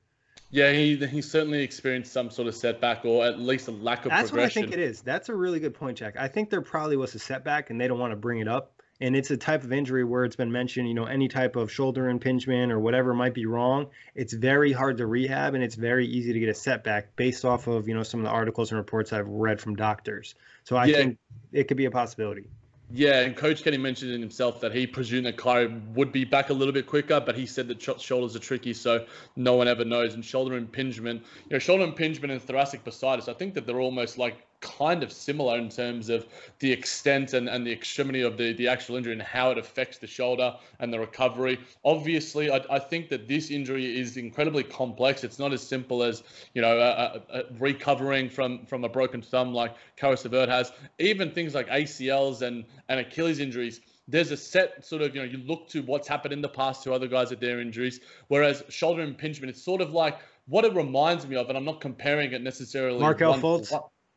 Yeah, 0.51 0.71
he 0.71 0.95
he 0.95 1.21
certainly 1.21 1.63
experienced 1.63 2.13
some 2.13 2.29
sort 2.29 2.47
of 2.47 2.55
setback 2.55 3.03
or 3.03 3.25
at 3.25 3.39
least 3.39 3.67
a 3.67 3.71
lack 3.71 4.05
of 4.05 4.11
That's 4.11 4.29
progression. 4.29 4.61
what 4.61 4.67
I 4.67 4.71
think 4.71 4.81
it 4.81 4.89
is. 4.89 5.01
That's 5.01 5.29
a 5.29 5.35
really 5.35 5.59
good 5.59 5.73
point, 5.73 5.97
Jack. 5.97 6.15
I 6.17 6.27
think 6.27 6.49
there 6.49 6.61
probably 6.61 6.97
was 6.97 7.15
a 7.15 7.19
setback 7.19 7.69
and 7.69 7.81
they 7.81 7.87
don't 7.87 7.99
want 7.99 8.11
to 8.11 8.17
bring 8.17 8.39
it 8.39 8.47
up. 8.47 8.74
And 9.01 9.15
it's 9.15 9.29
a 9.29 9.37
type 9.37 9.63
of 9.63 9.73
injury 9.73 10.03
where 10.03 10.23
it's 10.23 10.37
been 10.37 10.51
mentioned, 10.51 10.87
you 10.87 10.93
know, 10.93 11.05
any 11.05 11.27
type 11.27 11.55
of 11.55 11.71
shoulder 11.71 12.07
impingement 12.09 12.71
or 12.71 12.79
whatever 12.79 13.13
might 13.13 13.33
be 13.33 13.45
wrong. 13.45 13.87
It's 14.15 14.33
very 14.33 14.71
hard 14.71 14.97
to 14.97 15.05
rehab 15.07 15.53
and 15.53 15.63
it's 15.63 15.75
very 15.75 16.07
easy 16.07 16.31
to 16.31 16.39
get 16.39 16.49
a 16.49 16.53
setback 16.53 17.15
based 17.17 17.43
off 17.43 17.67
of, 17.67 17.87
you 17.87 17.93
know, 17.93 18.03
some 18.03 18.21
of 18.21 18.23
the 18.23 18.29
articles 18.31 18.71
and 18.71 18.77
reports 18.77 19.11
I've 19.11 19.27
read 19.27 19.59
from 19.59 19.75
doctors. 19.75 20.35
So 20.63 20.77
I 20.77 20.85
Yeah. 20.85 20.97
think 20.97 21.17
it 21.51 21.67
could 21.67 21.77
be 21.77 21.85
a 21.85 21.91
possibility. 21.91 22.45
Yeah, 22.91 23.21
and 23.21 23.35
Coach 23.35 23.63
Kenny 23.63 23.77
mentioned 23.77 24.11
in 24.11 24.21
himself 24.21 24.61
that 24.61 24.71
he 24.71 24.85
presumed 24.85 25.25
that 25.25 25.37
Kyrie 25.37 25.73
would 25.95 26.11
be 26.11 26.23
back 26.23 26.51
a 26.51 26.53
little 26.53 26.73
bit 26.73 26.85
quicker, 26.85 27.19
but 27.19 27.35
he 27.35 27.47
said 27.47 27.67
that 27.69 27.81
sh- 27.81 27.99
shoulders 27.99 28.35
are 28.35 28.39
tricky, 28.39 28.73
so 28.73 29.05
no 29.35 29.55
one 29.55 29.67
ever 29.67 29.83
knows. 29.83 30.13
And 30.13 30.23
shoulder 30.23 30.55
impingement, 30.55 31.23
you 31.49 31.55
know, 31.55 31.59
shoulder 31.59 31.83
impingement 31.83 32.31
and 32.31 32.41
thoracic 32.41 32.83
bursitis, 32.85 33.27
I 33.27 33.33
think 33.33 33.55
that 33.55 33.65
they're 33.65 33.79
almost 33.79 34.19
like 34.19 34.37
kind 34.65 35.03
of 35.03 35.11
similar 35.11 35.57
in 35.57 35.69
terms 35.69 36.09
of 36.09 36.25
the 36.59 36.71
extent 36.71 37.33
and, 37.33 37.47
and 37.47 37.65
the 37.65 37.71
extremity 37.71 38.21
of 38.21 38.37
the, 38.37 38.53
the 38.53 38.67
actual 38.67 38.95
injury 38.95 39.13
and 39.13 39.21
how 39.21 39.51
it 39.51 39.57
affects 39.57 39.97
the 39.99 40.07
shoulder 40.07 40.55
and 40.79 40.91
the 40.91 40.99
recovery. 40.99 41.59
Obviously, 41.83 42.49
I, 42.49 42.61
I 42.69 42.79
think 42.79 43.09
that 43.09 43.27
this 43.27 43.51
injury 43.51 43.99
is 43.99 44.17
incredibly 44.17 44.63
complex. 44.63 45.23
It's 45.23 45.39
not 45.39 45.53
as 45.53 45.61
simple 45.61 46.03
as, 46.03 46.23
you 46.53 46.61
know, 46.61 46.77
uh, 46.79 47.19
uh, 47.29 47.43
recovering 47.59 48.29
from, 48.29 48.65
from 48.65 48.83
a 48.83 48.89
broken 48.89 49.21
thumb 49.21 49.53
like 49.53 49.75
Caris 49.95 50.23
LeVert 50.23 50.49
has. 50.49 50.71
Even 50.99 51.31
things 51.31 51.53
like 51.53 51.67
ACLs 51.67 52.41
and, 52.41 52.65
and 52.89 52.99
Achilles 52.99 53.39
injuries, 53.39 53.81
there's 54.07 54.31
a 54.31 54.37
set 54.37 54.85
sort 54.85 55.01
of, 55.01 55.15
you 55.15 55.21
know, 55.21 55.27
you 55.27 55.37
look 55.39 55.67
to 55.69 55.81
what's 55.83 56.07
happened 56.07 56.33
in 56.33 56.41
the 56.41 56.49
past 56.49 56.83
to 56.83 56.93
other 56.93 57.07
guys 57.07 57.31
at 57.31 57.39
their 57.39 57.59
injuries. 57.59 57.99
Whereas 58.27 58.63
shoulder 58.69 59.01
impingement, 59.01 59.49
it's 59.49 59.63
sort 59.63 59.81
of 59.81 59.91
like 59.91 60.19
what 60.47 60.65
it 60.65 60.73
reminds 60.73 61.27
me 61.27 61.35
of, 61.35 61.49
and 61.49 61.57
I'm 61.57 61.65
not 61.65 61.81
comparing 61.81 62.31
it 62.33 62.41
necessarily. 62.41 62.99
Markelle 62.99 63.35
Fultz? 63.35 63.71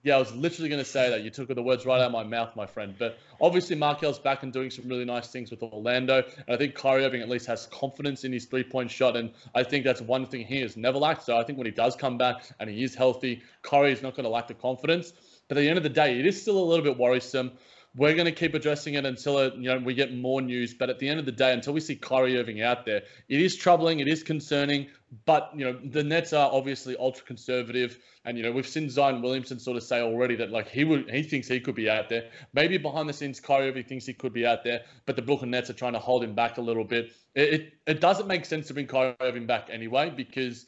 Yeah, 0.04 0.14
I 0.14 0.18
was 0.18 0.32
literally 0.32 0.68
going 0.68 0.82
to 0.82 0.88
say 0.88 1.10
that. 1.10 1.22
You 1.22 1.30
took 1.30 1.52
the 1.52 1.62
words 1.62 1.84
right 1.84 2.00
out 2.00 2.06
of 2.06 2.12
my 2.12 2.22
mouth, 2.22 2.54
my 2.54 2.66
friend. 2.66 2.94
But 2.96 3.18
obviously, 3.40 3.74
Markelle's 3.74 4.20
back 4.20 4.44
and 4.44 4.52
doing 4.52 4.70
some 4.70 4.88
really 4.88 5.04
nice 5.04 5.26
things 5.28 5.50
with 5.50 5.60
Orlando. 5.60 6.22
And 6.22 6.54
I 6.54 6.56
think 6.56 6.76
Kyrie 6.76 7.04
Irving 7.04 7.20
at 7.20 7.28
least 7.28 7.46
has 7.46 7.66
confidence 7.66 8.24
in 8.24 8.32
his 8.32 8.44
three 8.44 8.62
point 8.62 8.92
shot. 8.92 9.16
And 9.16 9.32
I 9.56 9.64
think 9.64 9.84
that's 9.84 10.00
one 10.00 10.26
thing 10.26 10.46
he 10.46 10.60
has 10.60 10.76
never 10.76 10.98
lacked. 10.98 11.24
So 11.24 11.36
I 11.36 11.42
think 11.42 11.58
when 11.58 11.66
he 11.66 11.72
does 11.72 11.96
come 11.96 12.16
back 12.16 12.48
and 12.60 12.70
he 12.70 12.84
is 12.84 12.94
healthy, 12.94 13.42
Kyrie 13.62 13.92
is 13.92 14.00
not 14.00 14.14
going 14.14 14.24
to 14.24 14.30
lack 14.30 14.46
the 14.46 14.54
confidence. 14.54 15.12
But 15.48 15.58
at 15.58 15.62
the 15.62 15.68
end 15.68 15.78
of 15.78 15.82
the 15.82 15.90
day, 15.90 16.18
it 16.18 16.26
is 16.26 16.40
still 16.40 16.58
a 16.58 16.66
little 16.66 16.84
bit 16.84 16.96
worrisome. 16.96 17.52
We're 17.98 18.14
going 18.14 18.26
to 18.26 18.32
keep 18.32 18.54
addressing 18.54 18.94
it 18.94 19.04
until 19.04 19.38
it, 19.38 19.54
you 19.56 19.68
know 19.68 19.78
we 19.78 19.92
get 19.92 20.14
more 20.14 20.40
news. 20.40 20.72
But 20.72 20.88
at 20.88 21.00
the 21.00 21.08
end 21.08 21.18
of 21.18 21.26
the 21.26 21.32
day, 21.32 21.52
until 21.52 21.72
we 21.72 21.80
see 21.80 21.96
Kyrie 21.96 22.38
Irving 22.38 22.62
out 22.62 22.86
there, 22.86 23.02
it 23.28 23.40
is 23.40 23.56
troubling. 23.56 23.98
It 23.98 24.06
is 24.06 24.22
concerning. 24.22 24.86
But 25.24 25.50
you 25.52 25.64
know 25.64 25.76
the 25.84 26.04
Nets 26.04 26.32
are 26.32 26.48
obviously 26.52 26.96
ultra 26.96 27.26
conservative, 27.26 27.98
and 28.24 28.38
you 28.38 28.44
know 28.44 28.52
we've 28.52 28.68
seen 28.68 28.88
Zion 28.88 29.20
Williamson 29.20 29.58
sort 29.58 29.76
of 29.76 29.82
say 29.82 30.00
already 30.00 30.36
that 30.36 30.52
like 30.52 30.68
he 30.68 30.84
would 30.84 31.10
he 31.10 31.24
thinks 31.24 31.48
he 31.48 31.58
could 31.58 31.74
be 31.74 31.90
out 31.90 32.08
there. 32.08 32.30
Maybe 32.54 32.78
behind 32.78 33.08
the 33.08 33.12
scenes, 33.12 33.40
Kyrie 33.40 33.68
Irving 33.70 33.84
thinks 33.84 34.06
he 34.06 34.12
could 34.12 34.32
be 34.32 34.46
out 34.46 34.62
there, 34.62 34.82
but 35.04 35.16
the 35.16 35.22
Brooklyn 35.22 35.50
Nets 35.50 35.68
are 35.68 35.74
trying 35.74 35.94
to 35.94 35.98
hold 35.98 36.22
him 36.22 36.36
back 36.36 36.58
a 36.58 36.60
little 36.60 36.84
bit. 36.84 37.10
It 37.34 37.52
it, 37.52 37.72
it 37.88 38.00
doesn't 38.00 38.28
make 38.28 38.44
sense 38.44 38.68
to 38.68 38.74
bring 38.74 38.86
Kyrie 38.86 39.16
Irving 39.20 39.46
back 39.46 39.70
anyway 39.72 40.10
because 40.10 40.66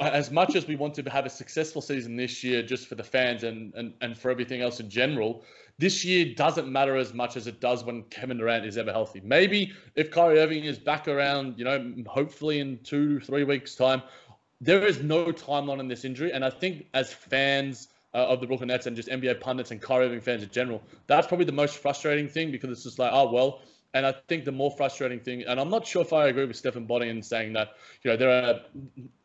as 0.00 0.30
much 0.30 0.54
as 0.54 0.66
we 0.66 0.76
want 0.76 0.94
to 0.94 1.02
have 1.10 1.26
a 1.26 1.30
successful 1.30 1.82
season 1.82 2.16
this 2.16 2.44
year 2.44 2.62
just 2.62 2.86
for 2.86 2.94
the 2.94 3.02
fans 3.02 3.42
and, 3.42 3.74
and, 3.74 3.94
and 4.00 4.16
for 4.16 4.30
everything 4.30 4.60
else 4.60 4.78
in 4.78 4.88
general, 4.88 5.44
this 5.78 6.04
year 6.04 6.34
doesn't 6.34 6.70
matter 6.70 6.96
as 6.96 7.12
much 7.12 7.36
as 7.36 7.46
it 7.46 7.60
does 7.60 7.84
when 7.84 8.02
Kevin 8.04 8.38
Durant 8.38 8.64
is 8.64 8.76
ever 8.76 8.92
healthy. 8.92 9.20
Maybe 9.24 9.72
if 9.96 10.10
Kyrie 10.10 10.40
Irving 10.40 10.64
is 10.64 10.78
back 10.78 11.08
around, 11.08 11.58
you 11.58 11.64
know, 11.64 11.94
hopefully 12.06 12.60
in 12.60 12.78
two, 12.84 13.20
three 13.20 13.44
weeks' 13.44 13.74
time, 13.74 14.02
there 14.60 14.84
is 14.84 15.02
no 15.02 15.26
timeline 15.26 15.78
on 15.78 15.88
this 15.88 16.04
injury. 16.04 16.32
And 16.32 16.44
I 16.44 16.50
think 16.50 16.86
as 16.94 17.12
fans 17.12 17.88
uh, 18.14 18.18
of 18.18 18.40
the 18.40 18.46
Brooklyn 18.46 18.68
Nets 18.68 18.86
and 18.86 18.96
just 18.96 19.08
NBA 19.08 19.40
pundits 19.40 19.70
and 19.70 19.80
Kyrie 19.80 20.06
Irving 20.06 20.20
fans 20.20 20.42
in 20.42 20.50
general, 20.50 20.82
that's 21.06 21.26
probably 21.26 21.46
the 21.46 21.52
most 21.52 21.78
frustrating 21.78 22.28
thing 22.28 22.50
because 22.50 22.70
it's 22.70 22.84
just 22.84 22.98
like, 22.98 23.10
oh, 23.12 23.30
well, 23.32 23.62
and 23.98 24.06
I 24.06 24.14
think 24.28 24.44
the 24.44 24.52
more 24.52 24.70
frustrating 24.70 25.18
thing, 25.18 25.42
and 25.42 25.58
I'm 25.58 25.68
not 25.68 25.84
sure 25.84 26.02
if 26.02 26.12
I 26.12 26.28
agree 26.28 26.44
with 26.44 26.56
Stephen 26.56 26.86
Bonnie 26.86 27.08
in 27.08 27.20
saying 27.20 27.52
that, 27.54 27.70
you 28.04 28.12
know, 28.12 28.16
there 28.16 28.30
are 28.30 28.60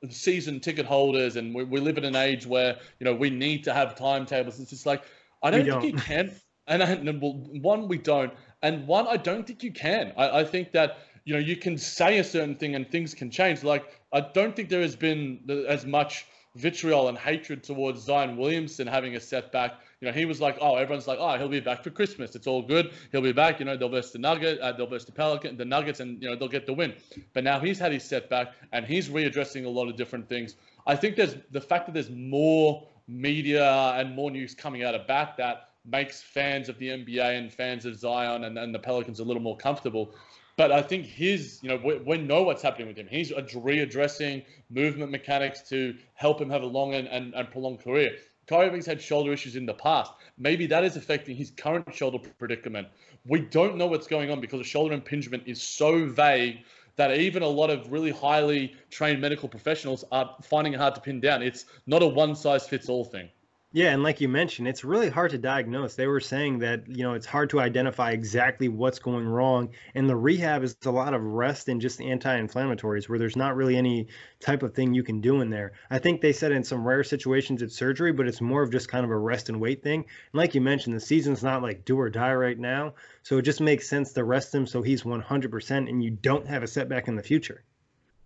season 0.10 0.60
ticket 0.60 0.88
holders 0.88 1.36
and 1.36 1.54
we, 1.54 1.64
we 1.64 1.80
live 1.80 2.00
in 2.00 2.04
an 2.06 2.16
age 2.16 2.48
where, 2.48 2.78
you 3.00 3.06
know, 3.06 3.14
we 3.14 3.30
need 3.30 3.64
to 3.66 3.74
have 3.74 3.94
timetables. 3.96 4.60
It's 4.60 4.72
just 4.72 4.88
like, 4.88 5.04
I 5.44 5.52
don't, 5.52 5.66
don't. 5.68 5.80
think 5.80 5.94
you 5.94 6.00
can. 6.02 6.32
And, 6.66 6.82
I, 6.82 6.90
and 6.90 7.22
one, 7.22 7.88
we 7.88 8.00
don't. 8.00 8.34
And 8.64 8.88
one, 8.88 9.08
I 9.08 9.18
don't 9.18 9.46
think 9.46 9.62
you 9.62 9.72
can. 9.72 10.12
I, 10.18 10.40
I 10.40 10.44
think 10.44 10.72
that, 10.72 10.98
you 11.26 11.34
know, 11.34 11.40
you 11.40 11.56
can 11.56 11.78
say 11.78 12.18
a 12.18 12.24
certain 12.24 12.56
thing 12.56 12.74
and 12.74 12.90
things 12.90 13.14
can 13.14 13.30
change. 13.30 13.64
Like, 13.64 14.02
I 14.12 14.22
don't 14.22 14.56
think 14.56 14.70
there 14.70 14.82
has 14.82 14.96
been 14.96 15.66
as 15.70 15.86
much 15.86 16.26
vitriol 16.56 17.08
and 17.08 17.18
hatred 17.18 17.64
towards 17.64 18.02
Zion 18.02 18.38
Williamson 18.38 18.86
having 18.86 19.16
a 19.16 19.20
setback. 19.20 19.80
You 20.02 20.08
know, 20.08 20.14
he 20.14 20.26
was 20.26 20.40
like, 20.40 20.58
oh, 20.62 20.76
everyone's 20.76 21.08
like, 21.08 21.18
oh, 21.20 21.38
he'll 21.38 21.50
be 21.50 21.60
back 21.60 21.84
for 21.84 21.90
Christmas. 21.90 22.36
It's 22.36 22.46
all 22.46 22.62
good. 22.62 22.92
He'll 23.12 23.22
be 23.22 23.32
back. 23.32 23.60
You 23.60 23.66
know, 23.66 23.76
they'll 23.76 23.90
verse 23.90 24.12
the 24.12 24.20
Nugget, 24.20 24.60
uh, 24.60 24.72
they'll 24.74 24.88
verse 24.88 25.06
the 25.06 25.12
Pelican, 25.12 25.58
the 25.58 25.66
Nuggets, 25.66 26.00
and 26.00 26.22
you 26.22 26.30
know 26.30 26.36
they'll 26.36 26.48
get 26.48 26.66
the 26.66 26.74
win. 26.74 26.94
But 27.34 27.44
now 27.44 27.60
he's 27.60 27.80
had 27.80 27.92
his 27.92 28.04
setback 28.04 28.54
and 28.72 28.86
he's 28.86 29.10
readdressing 29.10 29.66
a 29.66 29.70
lot 29.70 29.88
of 29.88 29.96
different 29.96 30.30
things. 30.30 30.56
I 30.86 30.96
think 30.96 31.16
there's 31.16 31.36
the 31.52 31.62
fact 31.62 31.88
that 31.88 31.94
there's 31.94 32.10
more 32.10 32.88
media 33.08 33.94
and 33.96 34.16
more 34.16 34.32
news 34.32 34.54
coming 34.54 34.84
out 34.84 34.96
about 34.96 35.38
that 35.38 35.70
makes 35.86 36.22
fans 36.22 36.70
of 36.70 36.78
the 36.80 36.90
NBA 36.90 37.38
and 37.38 37.52
fans 37.52 37.86
of 37.86 37.98
Zion 37.98 38.46
and, 38.46 38.58
and 38.58 38.74
the 38.74 38.80
Pelicans 38.80 39.20
a 39.20 39.24
little 39.24 39.42
more 39.42 39.58
comfortable. 39.58 40.16
But 40.56 40.72
I 40.72 40.82
think 40.82 41.06
his, 41.06 41.60
you 41.64 41.70
know, 41.70 41.82
we, 41.84 41.98
we 41.98 42.18
know 42.18 42.44
what's 42.44 42.62
happening 42.62 42.88
with 42.88 42.98
him. 42.98 43.08
He's 43.10 43.32
readdressing 43.32 44.46
movement 44.70 45.12
mechanics 45.12 45.62
to 45.70 45.96
help 46.14 46.40
him 46.40 46.50
have 46.50 46.62
a 46.62 46.68
long 46.68 46.94
and, 46.94 47.08
and, 47.08 47.34
and 47.34 47.50
prolonged 47.50 47.80
career. 47.80 48.18
Kyrie 48.46 48.68
Irving's 48.68 48.86
had 48.86 49.02
shoulder 49.02 49.32
issues 49.32 49.56
in 49.56 49.66
the 49.66 49.74
past. 49.74 50.12
Maybe 50.38 50.68
that 50.68 50.84
is 50.84 50.96
affecting 50.96 51.36
his 51.36 51.50
current 51.52 51.94
shoulder 51.94 52.20
predicament. 52.38 52.88
We 53.26 53.40
don't 53.40 53.78
know 53.78 53.88
what's 53.88 54.08
going 54.08 54.30
on 54.32 54.42
because 54.42 54.60
the 54.60 54.66
shoulder 54.66 54.94
impingement 54.94 55.44
is 55.48 55.62
so 55.62 56.06
vague 56.06 56.60
that 56.98 57.18
even 57.18 57.42
a 57.42 57.48
lot 57.48 57.70
of 57.70 57.92
really 57.92 58.12
highly 58.12 58.76
trained 58.90 59.22
medical 59.22 59.50
professionals 59.50 60.04
are 60.12 60.36
finding 60.44 60.74
it 60.74 60.80
hard 60.80 60.94
to 60.96 61.02
pin 61.02 61.20
down. 61.20 61.42
It's 61.42 61.66
not 61.88 62.04
a 62.04 62.08
one 62.08 62.36
size 62.36 62.68
fits 62.68 62.90
all 62.90 63.06
thing. 63.06 63.30
Yeah, 63.76 63.92
and 63.92 64.04
like 64.04 64.22
you 64.22 64.30
mentioned, 64.30 64.68
it's 64.68 64.84
really 64.84 65.10
hard 65.10 65.32
to 65.32 65.40
diagnose. 65.40 65.96
They 65.96 66.06
were 66.06 66.20
saying 66.20 66.60
that, 66.60 66.88
you 66.88 67.02
know, 67.02 67.16
it's 67.16 67.26
hard 67.26 67.50
to 67.50 67.60
identify 67.60 68.12
exactly 68.12 68.68
what's 68.68 69.00
going 69.00 69.26
wrong. 69.26 69.70
And 69.96 70.08
the 70.08 70.16
rehab 70.16 70.62
is 70.62 70.78
a 70.86 70.92
lot 70.92 71.16
of 71.16 71.24
rest 71.24 71.68
and 71.70 71.82
just 71.82 72.00
anti-inflammatories 72.00 73.10
where 73.10 73.18
there's 73.18 73.36
not 73.36 73.56
really 73.56 73.76
any 73.76 74.10
type 74.40 74.62
of 74.62 74.76
thing 74.76 74.94
you 74.94 75.02
can 75.02 75.22
do 75.22 75.42
in 75.42 75.50
there. 75.50 75.72
I 75.90 75.98
think 75.98 76.22
they 76.22 76.34
said 76.34 76.52
in 76.52 76.64
some 76.64 76.88
rare 76.88 77.04
situations 77.04 77.64
it's 77.64 77.76
surgery, 77.76 78.14
but 78.14 78.28
it's 78.28 78.42
more 78.42 78.62
of 78.62 78.72
just 78.72 78.90
kind 78.90 79.04
of 79.04 79.10
a 79.10 79.18
rest 79.18 79.50
and 79.50 79.60
wait 79.60 79.82
thing. 79.82 80.02
And 80.02 80.38
like 80.40 80.54
you 80.54 80.62
mentioned, 80.62 80.96
the 80.96 81.02
season's 81.02 81.42
not 81.42 81.64
like 81.64 81.84
do 81.84 82.00
or 82.00 82.12
die 82.12 82.36
right 82.36 82.60
now. 82.60 82.94
So 83.24 83.40
it 83.40 83.42
just 83.42 83.60
makes 83.60 83.90
sense 83.90 84.14
to 84.14 84.24
rest 84.24 84.54
him 84.54 84.68
so 84.68 84.84
he's 84.84 85.02
100% 85.02 85.90
and 85.90 86.04
you 86.04 86.12
don't 86.12 86.46
have 86.46 86.62
a 86.62 86.68
setback 86.68 87.08
in 87.08 87.16
the 87.16 87.24
future. 87.24 87.64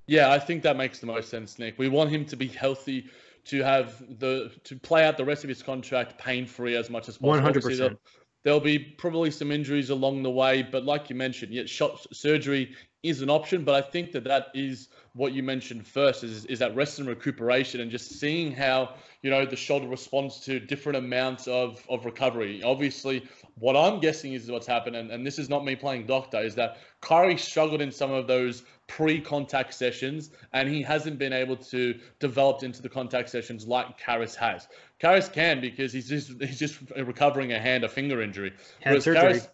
Yeah, 0.08 0.30
I 0.30 0.40
think 0.40 0.64
that 0.64 0.76
makes 0.76 1.00
the 1.00 1.08
most 1.08 1.30
sense, 1.30 1.58
Nick. 1.58 1.80
We 1.80 1.88
want 1.88 2.10
him 2.10 2.26
to 2.26 2.36
be 2.36 2.48
healthy 2.48 3.06
to 3.48 3.64
have 3.64 4.04
the 4.20 4.52
to 4.64 4.76
play 4.78 5.06
out 5.06 5.18
the 5.18 5.26
rest 5.26 5.44
of 5.44 5.50
his 5.50 5.64
contract 5.64 6.18
pain 6.18 6.46
free 6.46 6.76
as 6.76 6.90
much 6.90 7.08
as 7.08 7.16
possible. 7.16 7.30
One 7.30 7.42
hundred 7.42 7.64
percent. 7.64 8.00
There'll 8.48 8.62
be 8.62 8.80
probably 8.80 9.30
some 9.30 9.52
injuries 9.52 9.90
along 9.90 10.24
the 10.24 10.32
way, 10.32 10.62
but 10.62 10.86
like 10.86 11.10
you 11.10 11.18
mentioned, 11.18 11.52
yeah, 11.52 11.66
shot 11.66 12.08
surgery 12.14 12.74
is 13.04 13.22
an 13.22 13.30
option. 13.30 13.66
But 13.66 13.76
I 13.76 13.82
think 13.86 14.14
that 14.14 14.24
that 14.24 14.48
is 14.54 14.88
what 15.12 15.34
you 15.34 15.44
mentioned 15.44 15.86
first 15.86 16.24
is 16.24 16.46
is 16.46 16.60
that 16.60 16.74
rest 16.74 17.00
and 17.00 17.10
recuperation, 17.10 17.82
and 17.82 17.92
just 17.92 18.22
seeing 18.22 18.54
how 18.54 18.96
you 19.22 19.30
know 19.30 19.46
the 19.46 19.58
shoulder 19.58 19.90
responds 19.90 20.40
to 20.46 20.62
different 20.62 20.98
amounts 20.98 21.50
of 21.50 21.86
of 21.90 22.06
recovery. 22.06 22.64
Obviously, 22.64 23.28
what 23.56 23.76
I'm 23.76 24.00
guessing 24.00 24.32
is 24.32 24.50
what's 24.50 24.66
happened, 24.66 24.96
and, 24.96 25.12
and 25.12 25.28
this 25.28 25.40
is 25.40 25.50
not 25.50 25.66
me 25.66 25.76
playing 25.76 26.06
doctor, 26.06 26.40
is 26.40 26.56
that 26.56 26.78
Kyrie 27.02 27.38
struggled 27.38 27.82
in 27.82 27.92
some 27.92 28.12
of 28.12 28.28
those 28.28 28.64
pre-contact 28.88 29.74
sessions, 29.74 30.32
and 30.54 30.70
he 30.70 30.82
hasn't 30.82 31.20
been 31.20 31.34
able 31.34 31.58
to 31.58 32.00
develop 32.20 32.64
into 32.64 32.82
the 32.82 32.88
contact 32.88 33.30
sessions 33.30 33.68
like 33.68 33.98
Caris 33.98 34.36
has. 34.36 34.70
Caris 35.00 35.30
can 35.30 35.62
because 35.62 35.94
he's 35.94 36.10
just 36.10 36.42
he's 36.42 36.60
just 36.60 36.80
recovering 36.98 37.54
a 37.54 37.60
hand, 37.60 37.84
a 37.84 37.90
finger 37.90 38.22
injury. 38.22 38.54
Hand 38.82 39.04
surgery. 39.04 39.22
Caris, 39.22 39.48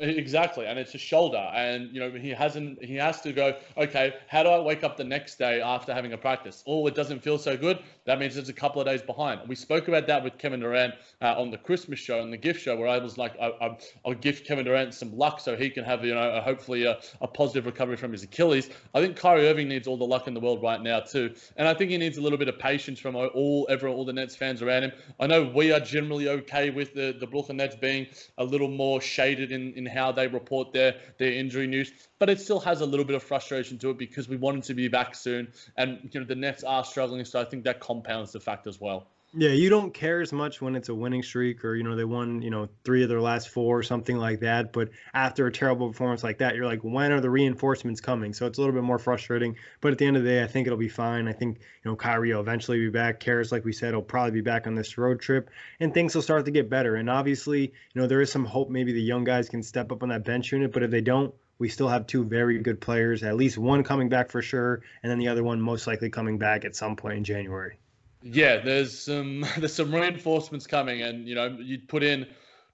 Exactly, 0.00 0.66
and 0.66 0.76
it's 0.76 0.92
a 0.96 0.98
shoulder, 0.98 1.38
and 1.54 1.94
you 1.94 2.00
know 2.00 2.10
he 2.10 2.30
hasn't. 2.30 2.82
He 2.84 2.96
has 2.96 3.20
to 3.20 3.32
go. 3.32 3.56
Okay, 3.76 4.14
how 4.26 4.42
do 4.42 4.48
I 4.48 4.58
wake 4.58 4.82
up 4.82 4.96
the 4.96 5.04
next 5.04 5.38
day 5.38 5.60
after 5.60 5.94
having 5.94 6.12
a 6.12 6.18
practice? 6.18 6.64
Oh, 6.66 6.84
it 6.88 6.96
doesn't 6.96 7.22
feel 7.22 7.38
so 7.38 7.56
good. 7.56 7.78
That 8.04 8.18
means 8.18 8.36
it's 8.36 8.48
a 8.48 8.52
couple 8.52 8.80
of 8.80 8.88
days 8.88 9.02
behind. 9.02 9.42
We 9.46 9.54
spoke 9.54 9.86
about 9.86 10.08
that 10.08 10.24
with 10.24 10.36
Kevin 10.36 10.58
Durant 10.58 10.94
uh, 11.22 11.40
on 11.40 11.52
the 11.52 11.58
Christmas 11.58 12.00
show 12.00 12.20
and 12.20 12.32
the 12.32 12.36
gift 12.36 12.60
show, 12.60 12.76
where 12.76 12.88
I 12.88 12.98
was 12.98 13.16
like, 13.18 13.38
I, 13.40 13.76
will 14.04 14.14
give 14.14 14.42
Kevin 14.42 14.64
Durant 14.64 14.94
some 14.94 15.16
luck 15.16 15.38
so 15.38 15.56
he 15.56 15.70
can 15.70 15.84
have 15.84 16.04
you 16.04 16.12
know 16.12 16.40
hopefully 16.40 16.86
a, 16.86 16.98
a 17.20 17.28
positive 17.28 17.64
recovery 17.64 17.96
from 17.96 18.10
his 18.10 18.24
Achilles. 18.24 18.70
I 18.94 19.00
think 19.00 19.14
Kyrie 19.14 19.46
Irving 19.46 19.68
needs 19.68 19.86
all 19.86 19.96
the 19.96 20.04
luck 20.04 20.26
in 20.26 20.34
the 20.34 20.40
world 20.40 20.60
right 20.60 20.82
now 20.82 20.98
too, 20.98 21.32
and 21.56 21.68
I 21.68 21.74
think 21.74 21.92
he 21.92 21.98
needs 21.98 22.18
a 22.18 22.20
little 22.20 22.38
bit 22.38 22.48
of 22.48 22.58
patience 22.58 22.98
from 22.98 23.14
all 23.14 23.64
everyone, 23.70 23.96
all 23.96 24.04
the 24.04 24.12
Nets 24.12 24.34
fans 24.34 24.60
around 24.60 24.82
him. 24.82 24.92
I 25.20 25.28
know 25.28 25.44
we 25.44 25.70
are 25.70 25.78
generally 25.78 26.28
okay 26.30 26.70
with 26.70 26.94
the 26.94 27.16
the 27.16 27.28
Brooklyn 27.28 27.58
Nets 27.58 27.76
being 27.76 28.08
a 28.38 28.44
little 28.44 28.68
more 28.68 29.00
shaded 29.00 29.52
in 29.52 29.72
in 29.74 29.84
how 29.94 30.12
they 30.12 30.26
report 30.26 30.72
their 30.72 30.96
their 31.18 31.32
injury 31.32 31.66
news, 31.66 31.92
but 32.18 32.28
it 32.28 32.40
still 32.40 32.60
has 32.60 32.80
a 32.80 32.86
little 32.86 33.04
bit 33.04 33.16
of 33.16 33.22
frustration 33.22 33.78
to 33.78 33.90
it 33.90 33.98
because 33.98 34.28
we 34.28 34.36
want 34.36 34.56
him 34.56 34.62
to 34.62 34.74
be 34.74 34.88
back 34.88 35.14
soon, 35.14 35.52
and 35.76 36.10
you 36.12 36.20
know 36.20 36.26
the 36.26 36.34
Nets 36.34 36.64
are 36.64 36.84
struggling, 36.84 37.24
so 37.24 37.40
I 37.40 37.44
think 37.44 37.64
that 37.64 37.80
compounds 37.80 38.32
the 38.32 38.40
fact 38.40 38.66
as 38.66 38.80
well. 38.80 39.06
Yeah, 39.36 39.50
you 39.50 39.68
don't 39.68 39.92
care 39.92 40.20
as 40.20 40.32
much 40.32 40.62
when 40.62 40.76
it's 40.76 40.88
a 40.90 40.94
winning 40.94 41.24
streak 41.24 41.64
or, 41.64 41.74
you 41.74 41.82
know, 41.82 41.96
they 41.96 42.04
won, 42.04 42.40
you 42.40 42.50
know, 42.50 42.68
three 42.84 43.02
of 43.02 43.08
their 43.08 43.20
last 43.20 43.48
four 43.48 43.76
or 43.76 43.82
something 43.82 44.16
like 44.16 44.40
that. 44.40 44.72
But 44.72 44.90
after 45.12 45.48
a 45.48 45.52
terrible 45.52 45.88
performance 45.88 46.22
like 46.22 46.38
that, 46.38 46.54
you're 46.54 46.66
like, 46.66 46.82
when 46.82 47.10
are 47.10 47.20
the 47.20 47.30
reinforcements 47.30 48.00
coming? 48.00 48.32
So 48.32 48.46
it's 48.46 48.58
a 48.58 48.60
little 48.60 48.74
bit 48.74 48.84
more 48.84 49.00
frustrating. 49.00 49.56
But 49.80 49.90
at 49.90 49.98
the 49.98 50.06
end 50.06 50.16
of 50.16 50.22
the 50.22 50.28
day, 50.28 50.44
I 50.44 50.46
think 50.46 50.68
it'll 50.68 50.78
be 50.78 50.88
fine. 50.88 51.26
I 51.26 51.32
think, 51.32 51.58
you 51.58 51.90
know, 51.90 51.96
Kyrie 51.96 52.32
will 52.32 52.42
eventually 52.42 52.78
be 52.78 52.90
back. 52.90 53.18
Caris, 53.18 53.50
like 53.50 53.64
we 53.64 53.72
said, 53.72 53.92
will 53.92 54.02
probably 54.02 54.30
be 54.30 54.40
back 54.40 54.68
on 54.68 54.76
this 54.76 54.96
road 54.96 55.18
trip 55.18 55.50
and 55.80 55.92
things 55.92 56.14
will 56.14 56.22
start 56.22 56.44
to 56.44 56.52
get 56.52 56.70
better. 56.70 56.94
And 56.94 57.10
obviously, 57.10 57.62
you 57.62 58.00
know, 58.00 58.06
there 58.06 58.20
is 58.20 58.30
some 58.30 58.44
hope 58.44 58.70
maybe 58.70 58.92
the 58.92 59.02
young 59.02 59.24
guys 59.24 59.48
can 59.48 59.64
step 59.64 59.90
up 59.90 60.04
on 60.04 60.10
that 60.10 60.24
bench 60.24 60.52
unit. 60.52 60.72
But 60.72 60.84
if 60.84 60.92
they 60.92 61.00
don't, 61.00 61.34
we 61.58 61.68
still 61.68 61.88
have 61.88 62.06
two 62.06 62.22
very 62.22 62.60
good 62.60 62.80
players, 62.80 63.24
at 63.24 63.34
least 63.34 63.58
one 63.58 63.82
coming 63.82 64.08
back 64.08 64.30
for 64.30 64.42
sure, 64.42 64.82
and 65.02 65.10
then 65.10 65.18
the 65.18 65.28
other 65.28 65.42
one 65.42 65.60
most 65.60 65.88
likely 65.88 66.10
coming 66.10 66.38
back 66.38 66.64
at 66.64 66.76
some 66.76 66.94
point 66.94 67.16
in 67.16 67.24
January. 67.24 67.78
Yeah, 68.24 68.56
there's 68.58 68.98
some 68.98 69.44
there's 69.58 69.74
some 69.74 69.94
reinforcements 69.94 70.66
coming, 70.66 71.02
and 71.02 71.28
you 71.28 71.34
know 71.34 71.56
you'd 71.60 71.88
put 71.88 72.02
in 72.02 72.26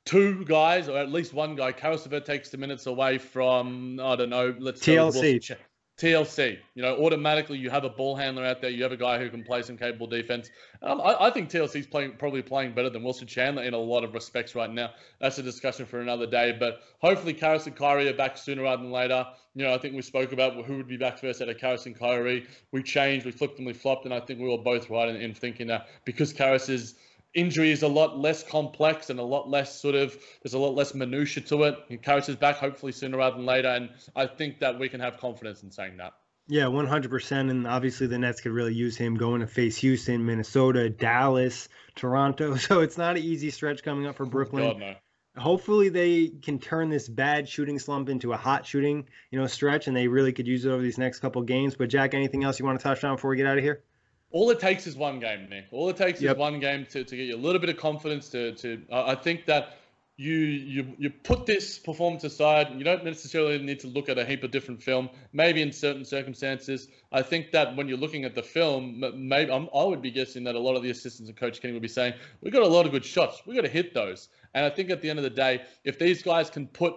two 0.04 0.44
guys 0.44 0.88
or 0.88 0.96
at 0.96 1.10
least 1.10 1.34
one 1.34 1.56
guy. 1.56 1.72
LeVert 1.72 2.24
takes 2.24 2.50
the 2.50 2.56
minutes 2.56 2.86
away 2.86 3.18
from 3.18 4.00
I 4.00 4.16
don't 4.16 4.30
know. 4.30 4.54
Let's 4.58 4.80
TLC. 4.80 5.56
TLC. 6.00 6.58
You 6.74 6.82
know, 6.82 6.96
automatically 7.04 7.58
you 7.58 7.68
have 7.68 7.84
a 7.84 7.90
ball 7.90 8.16
handler 8.16 8.44
out 8.44 8.62
there. 8.62 8.70
You 8.70 8.82
have 8.82 8.92
a 8.92 8.96
guy 8.96 9.18
who 9.18 9.28
can 9.28 9.44
play 9.44 9.60
some 9.60 9.76
capable 9.76 10.06
defense. 10.06 10.50
Um, 10.82 11.00
I, 11.00 11.26
I, 11.26 11.30
think 11.30 11.50
TLC's 11.50 11.86
playing 11.86 12.12
probably 12.18 12.40
playing 12.40 12.72
better 12.72 12.88
than 12.88 13.02
Wilson 13.02 13.26
Chandler 13.26 13.64
in 13.64 13.74
a 13.74 13.78
lot 13.78 14.02
of 14.02 14.14
respects 14.14 14.54
right 14.54 14.70
now. 14.70 14.90
That's 15.20 15.36
a 15.38 15.42
discussion 15.42 15.84
for 15.84 16.00
another 16.00 16.26
day. 16.26 16.56
But 16.58 16.80
hopefully, 17.00 17.34
Caris 17.34 17.66
and 17.66 17.76
Kyrie 17.76 18.08
are 18.08 18.14
back 18.14 18.38
sooner 18.38 18.62
rather 18.62 18.82
than 18.82 18.90
later. 18.90 19.26
You 19.54 19.64
know, 19.64 19.74
I 19.74 19.78
think 19.78 19.94
we 19.94 20.02
spoke 20.02 20.32
about 20.32 20.64
who 20.64 20.78
would 20.78 20.88
be 20.88 20.96
back 20.96 21.18
first 21.18 21.42
out 21.42 21.50
of 21.50 21.58
Caris 21.58 21.84
and 21.84 21.98
Kyrie. 21.98 22.46
We 22.72 22.82
changed, 22.82 23.26
we 23.26 23.32
flipped 23.32 23.58
and 23.58 23.66
we 23.66 23.74
flopped, 23.74 24.06
and 24.06 24.14
I 24.14 24.20
think 24.20 24.40
we 24.40 24.48
were 24.48 24.58
both 24.58 24.88
right 24.88 25.08
in, 25.08 25.16
in 25.16 25.34
thinking 25.34 25.66
that 25.66 25.88
because 26.06 26.32
Caris 26.32 26.70
is 26.70 26.94
injury 27.34 27.70
is 27.70 27.82
a 27.82 27.88
lot 27.88 28.18
less 28.18 28.42
complex 28.42 29.10
and 29.10 29.20
a 29.20 29.24
lot 29.24 29.48
less 29.48 29.80
sort 29.80 29.94
of 29.94 30.16
there's 30.42 30.54
a 30.54 30.58
lot 30.58 30.74
less 30.74 30.94
minutia 30.94 31.42
to 31.44 31.64
it. 31.64 32.02
Caris 32.02 32.28
is 32.28 32.36
back 32.36 32.56
hopefully 32.56 32.92
sooner 32.92 33.18
rather 33.18 33.36
than 33.36 33.46
later, 33.46 33.68
and 33.68 33.90
I 34.16 34.26
think 34.26 34.60
that 34.60 34.78
we 34.78 34.88
can 34.88 35.00
have 35.00 35.18
confidence 35.18 35.62
in 35.62 35.70
saying 35.70 35.96
that. 35.98 36.14
Yeah, 36.50 36.64
100%. 36.64 37.50
And 37.50 37.64
obviously, 37.64 38.08
the 38.08 38.18
Nets 38.18 38.40
could 38.40 38.50
really 38.50 38.74
use 38.74 38.96
him 38.96 39.14
going 39.16 39.40
to 39.40 39.46
face 39.46 39.76
Houston, 39.78 40.26
Minnesota, 40.26 40.90
Dallas, 40.90 41.68
Toronto. 41.94 42.56
So 42.58 42.80
it's 42.80 42.98
not 42.98 43.16
an 43.16 43.22
easy 43.22 43.50
stretch 43.50 43.84
coming 43.84 44.06
up 44.06 44.16
for 44.16 44.26
oh, 44.26 44.30
Brooklyn. 44.30 44.64
God, 44.64 44.78
no. 44.78 44.94
Hopefully, 45.36 45.90
they 45.90 46.26
can 46.42 46.58
turn 46.58 46.90
this 46.90 47.08
bad 47.08 47.48
shooting 47.48 47.78
slump 47.78 48.08
into 48.08 48.32
a 48.32 48.36
hot 48.36 48.66
shooting, 48.66 49.06
you 49.30 49.38
know, 49.38 49.46
stretch, 49.46 49.86
and 49.86 49.96
they 49.96 50.08
really 50.08 50.32
could 50.32 50.48
use 50.48 50.64
it 50.64 50.70
over 50.70 50.82
these 50.82 50.98
next 50.98 51.20
couple 51.20 51.40
games. 51.42 51.76
But 51.76 51.88
Jack, 51.88 52.14
anything 52.14 52.42
else 52.42 52.58
you 52.58 52.64
want 52.64 52.80
to 52.80 52.82
touch 52.82 53.04
on 53.04 53.14
before 53.14 53.30
we 53.30 53.36
get 53.36 53.46
out 53.46 53.56
of 53.56 53.62
here? 53.62 53.84
All 54.32 54.50
it 54.50 54.60
takes 54.60 54.86
is 54.86 54.96
one 54.96 55.18
game, 55.18 55.48
Nick. 55.48 55.66
All 55.72 55.88
it 55.88 55.96
takes 55.96 56.20
yep. 56.20 56.36
is 56.36 56.38
one 56.38 56.60
game 56.60 56.86
to, 56.90 57.04
to 57.04 57.16
get 57.16 57.26
you 57.26 57.36
a 57.36 57.38
little 57.38 57.60
bit 57.60 57.70
of 57.70 57.76
confidence. 57.76 58.28
To 58.30 58.52
to 58.56 58.82
uh, 58.90 59.04
I 59.06 59.14
think 59.14 59.46
that 59.46 59.78
you 60.16 60.34
you 60.34 60.94
you 60.98 61.10
put 61.10 61.46
this 61.46 61.78
performance 61.78 62.24
aside. 62.24 62.68
You 62.76 62.84
don't 62.84 63.04
necessarily 63.04 63.58
need 63.58 63.80
to 63.80 63.88
look 63.88 64.08
at 64.08 64.18
a 64.18 64.24
heap 64.24 64.44
of 64.44 64.50
different 64.50 64.82
film. 64.82 65.08
Maybe 65.32 65.62
in 65.62 65.72
certain 65.72 66.04
circumstances, 66.04 66.88
I 67.10 67.22
think 67.22 67.50
that 67.52 67.74
when 67.74 67.88
you're 67.88 67.98
looking 67.98 68.24
at 68.24 68.34
the 68.34 68.42
film, 68.42 69.02
maybe 69.16 69.50
I'm, 69.50 69.68
i 69.74 69.82
would 69.82 70.02
be 70.02 70.10
guessing 70.10 70.44
that 70.44 70.54
a 70.54 70.60
lot 70.60 70.76
of 70.76 70.82
the 70.82 70.90
assistants 70.90 71.28
and 71.30 71.36
coach 71.36 71.60
Kenny 71.60 71.72
would 71.72 71.82
be 71.82 71.88
saying, 71.88 72.14
"We've 72.42 72.52
got 72.52 72.62
a 72.62 72.68
lot 72.68 72.86
of 72.86 72.92
good 72.92 73.04
shots. 73.04 73.42
We've 73.46 73.56
got 73.56 73.62
to 73.62 73.68
hit 73.68 73.94
those." 73.94 74.28
And 74.54 74.66
I 74.66 74.70
think 74.70 74.90
at 74.90 75.00
the 75.00 75.08
end 75.08 75.18
of 75.18 75.22
the 75.22 75.30
day, 75.30 75.62
if 75.84 75.98
these 75.98 76.22
guys 76.22 76.50
can 76.50 76.66
put 76.66 76.94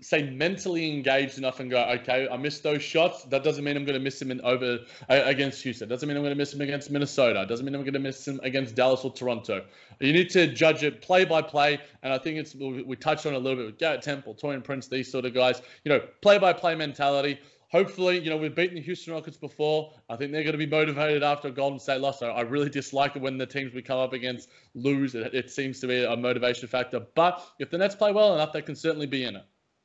say 0.00 0.30
mentally 0.30 0.92
engaged 0.92 1.38
enough 1.38 1.60
and 1.60 1.70
go, 1.70 1.82
okay, 1.84 2.28
I 2.28 2.36
missed 2.36 2.62
those 2.62 2.82
shots. 2.82 3.24
That 3.24 3.44
doesn't 3.44 3.62
mean 3.62 3.76
I'm 3.76 3.84
going 3.84 3.98
to 3.98 4.02
miss 4.02 4.18
them 4.18 4.30
in 4.30 4.40
over 4.40 4.80
uh, 5.08 5.22
against 5.24 5.62
Houston. 5.62 5.88
Doesn't 5.88 6.08
mean 6.08 6.16
I'm 6.16 6.22
going 6.22 6.34
to 6.34 6.38
miss 6.38 6.50
them 6.50 6.60
against 6.60 6.90
Minnesota. 6.90 7.46
Doesn't 7.48 7.64
mean 7.64 7.74
I'm 7.74 7.82
going 7.82 7.94
to 7.94 8.00
miss 8.00 8.24
them 8.24 8.40
against 8.42 8.74
Dallas 8.74 9.04
or 9.04 9.12
Toronto. 9.12 9.64
You 10.00 10.12
need 10.12 10.30
to 10.30 10.48
judge 10.48 10.82
it 10.82 11.02
play 11.02 11.24
by 11.24 11.40
play, 11.42 11.78
and 12.02 12.12
I 12.12 12.18
think 12.18 12.38
it's 12.38 12.54
we 12.54 12.96
touched 12.96 13.26
on 13.26 13.34
it 13.34 13.36
a 13.36 13.38
little 13.38 13.56
bit 13.56 13.66
with 13.66 13.78
Garrett 13.78 14.02
Temple, 14.02 14.34
Taurean 14.34 14.62
Prince, 14.62 14.88
these 14.88 15.10
sort 15.10 15.24
of 15.24 15.34
guys. 15.34 15.62
You 15.84 15.92
know, 15.92 16.00
play 16.20 16.38
by 16.38 16.52
play 16.52 16.74
mentality. 16.74 17.38
Hopefully, 17.72 18.18
you 18.18 18.30
know, 18.30 18.36
we've 18.36 18.54
beaten 18.54 18.76
the 18.76 18.80
Houston 18.80 19.12
Rockets 19.12 19.36
before. 19.36 19.92
I 20.08 20.16
think 20.16 20.30
they're 20.30 20.44
going 20.44 20.52
to 20.52 20.58
be 20.58 20.66
motivated 20.66 21.24
after 21.24 21.48
a 21.48 21.50
Golden 21.50 21.80
State 21.80 22.00
loss. 22.00 22.22
I 22.22 22.40
really 22.42 22.70
dislike 22.70 23.16
it 23.16 23.22
when 23.22 23.38
the 23.38 23.46
teams 23.46 23.74
we 23.74 23.82
come 23.82 23.98
up 23.98 24.12
against 24.12 24.50
lose. 24.74 25.14
It, 25.16 25.34
it 25.34 25.50
seems 25.50 25.80
to 25.80 25.88
be 25.88 26.04
a 26.04 26.16
motivation 26.16 26.68
factor. 26.68 27.00
But 27.00 27.44
if 27.58 27.70
the 27.70 27.78
Nets 27.78 27.96
play 27.96 28.12
well 28.12 28.34
enough, 28.34 28.52
they 28.52 28.62
can 28.62 28.76
certainly 28.76 29.06
be 29.06 29.24
in 29.24 29.36
it 29.36 29.42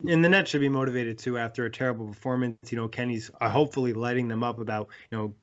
and 0.08 0.24
the 0.24 0.30
Nets 0.30 0.50
should 0.50 0.62
be 0.62 0.70
motivated 0.70 1.18
too 1.18 1.38
after 1.38 1.66
a 1.66 1.72
terrible 1.72 2.08
performance. 2.08 2.72
You 2.72 2.78
know, 2.78 2.88
Kenny's 2.88 3.32
uh, 3.40 3.50
hopefully 3.50 3.94
lighting 3.94 4.28
them 4.28 4.44
up 4.44 4.60
about 4.60 4.90
you 5.10 5.18
know 5.18 5.34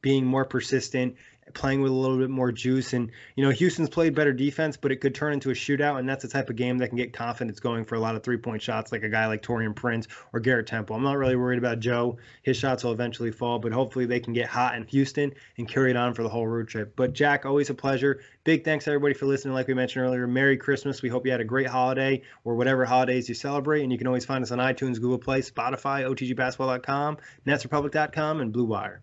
being 0.00 0.24
more 0.24 0.44
persistent 0.44 1.16
playing 1.54 1.82
with 1.82 1.92
a 1.92 1.94
little 1.94 2.18
bit 2.18 2.30
more 2.30 2.52
juice. 2.52 2.92
And, 2.92 3.10
you 3.36 3.44
know, 3.44 3.50
Houston's 3.50 3.88
played 3.88 4.14
better 4.14 4.32
defense, 4.32 4.76
but 4.76 4.92
it 4.92 4.96
could 4.96 5.14
turn 5.14 5.32
into 5.32 5.50
a 5.50 5.54
shootout. 5.54 5.98
And 5.98 6.08
that's 6.08 6.22
the 6.22 6.28
type 6.28 6.50
of 6.50 6.56
game 6.56 6.78
that 6.78 6.88
can 6.88 6.96
get 6.96 7.12
confidence 7.12 7.60
going 7.60 7.84
for 7.84 7.94
a 7.94 8.00
lot 8.00 8.14
of 8.14 8.22
three 8.22 8.36
point 8.36 8.62
shots, 8.62 8.92
like 8.92 9.02
a 9.02 9.08
guy 9.08 9.26
like 9.26 9.42
Taurean 9.42 9.74
Prince 9.74 10.08
or 10.32 10.40
Garrett 10.40 10.66
Temple. 10.66 10.96
I'm 10.96 11.02
not 11.02 11.16
really 11.16 11.36
worried 11.36 11.58
about 11.58 11.80
Joe. 11.80 12.18
His 12.42 12.56
shots 12.56 12.84
will 12.84 12.92
eventually 12.92 13.30
fall, 13.30 13.58
but 13.58 13.72
hopefully 13.72 14.06
they 14.06 14.20
can 14.20 14.32
get 14.32 14.48
hot 14.48 14.76
in 14.76 14.84
Houston 14.84 15.34
and 15.56 15.68
carry 15.68 15.90
it 15.90 15.96
on 15.96 16.14
for 16.14 16.22
the 16.22 16.28
whole 16.28 16.46
road 16.46 16.68
trip. 16.68 16.94
But, 16.96 17.12
Jack, 17.12 17.44
always 17.44 17.70
a 17.70 17.74
pleasure. 17.74 18.20
Big 18.44 18.64
thanks, 18.64 18.86
everybody, 18.88 19.14
for 19.14 19.26
listening. 19.26 19.54
Like 19.54 19.68
we 19.68 19.74
mentioned 19.74 20.04
earlier, 20.04 20.26
Merry 20.26 20.56
Christmas. 20.56 21.02
We 21.02 21.08
hope 21.08 21.26
you 21.26 21.32
had 21.32 21.40
a 21.40 21.44
great 21.44 21.66
holiday 21.66 22.22
or 22.44 22.54
whatever 22.54 22.84
holidays 22.84 23.28
you 23.28 23.34
celebrate. 23.34 23.82
And 23.82 23.92
you 23.92 23.98
can 23.98 24.06
always 24.06 24.24
find 24.24 24.42
us 24.42 24.50
on 24.50 24.58
iTunes, 24.58 25.00
Google 25.00 25.18
Play, 25.18 25.40
Spotify, 25.40 26.04
OTGBasketball.com, 26.08 27.18
NetsRepublic.com, 27.46 28.40
and 28.40 28.52
Blue 28.52 28.64
Wire. 28.64 29.02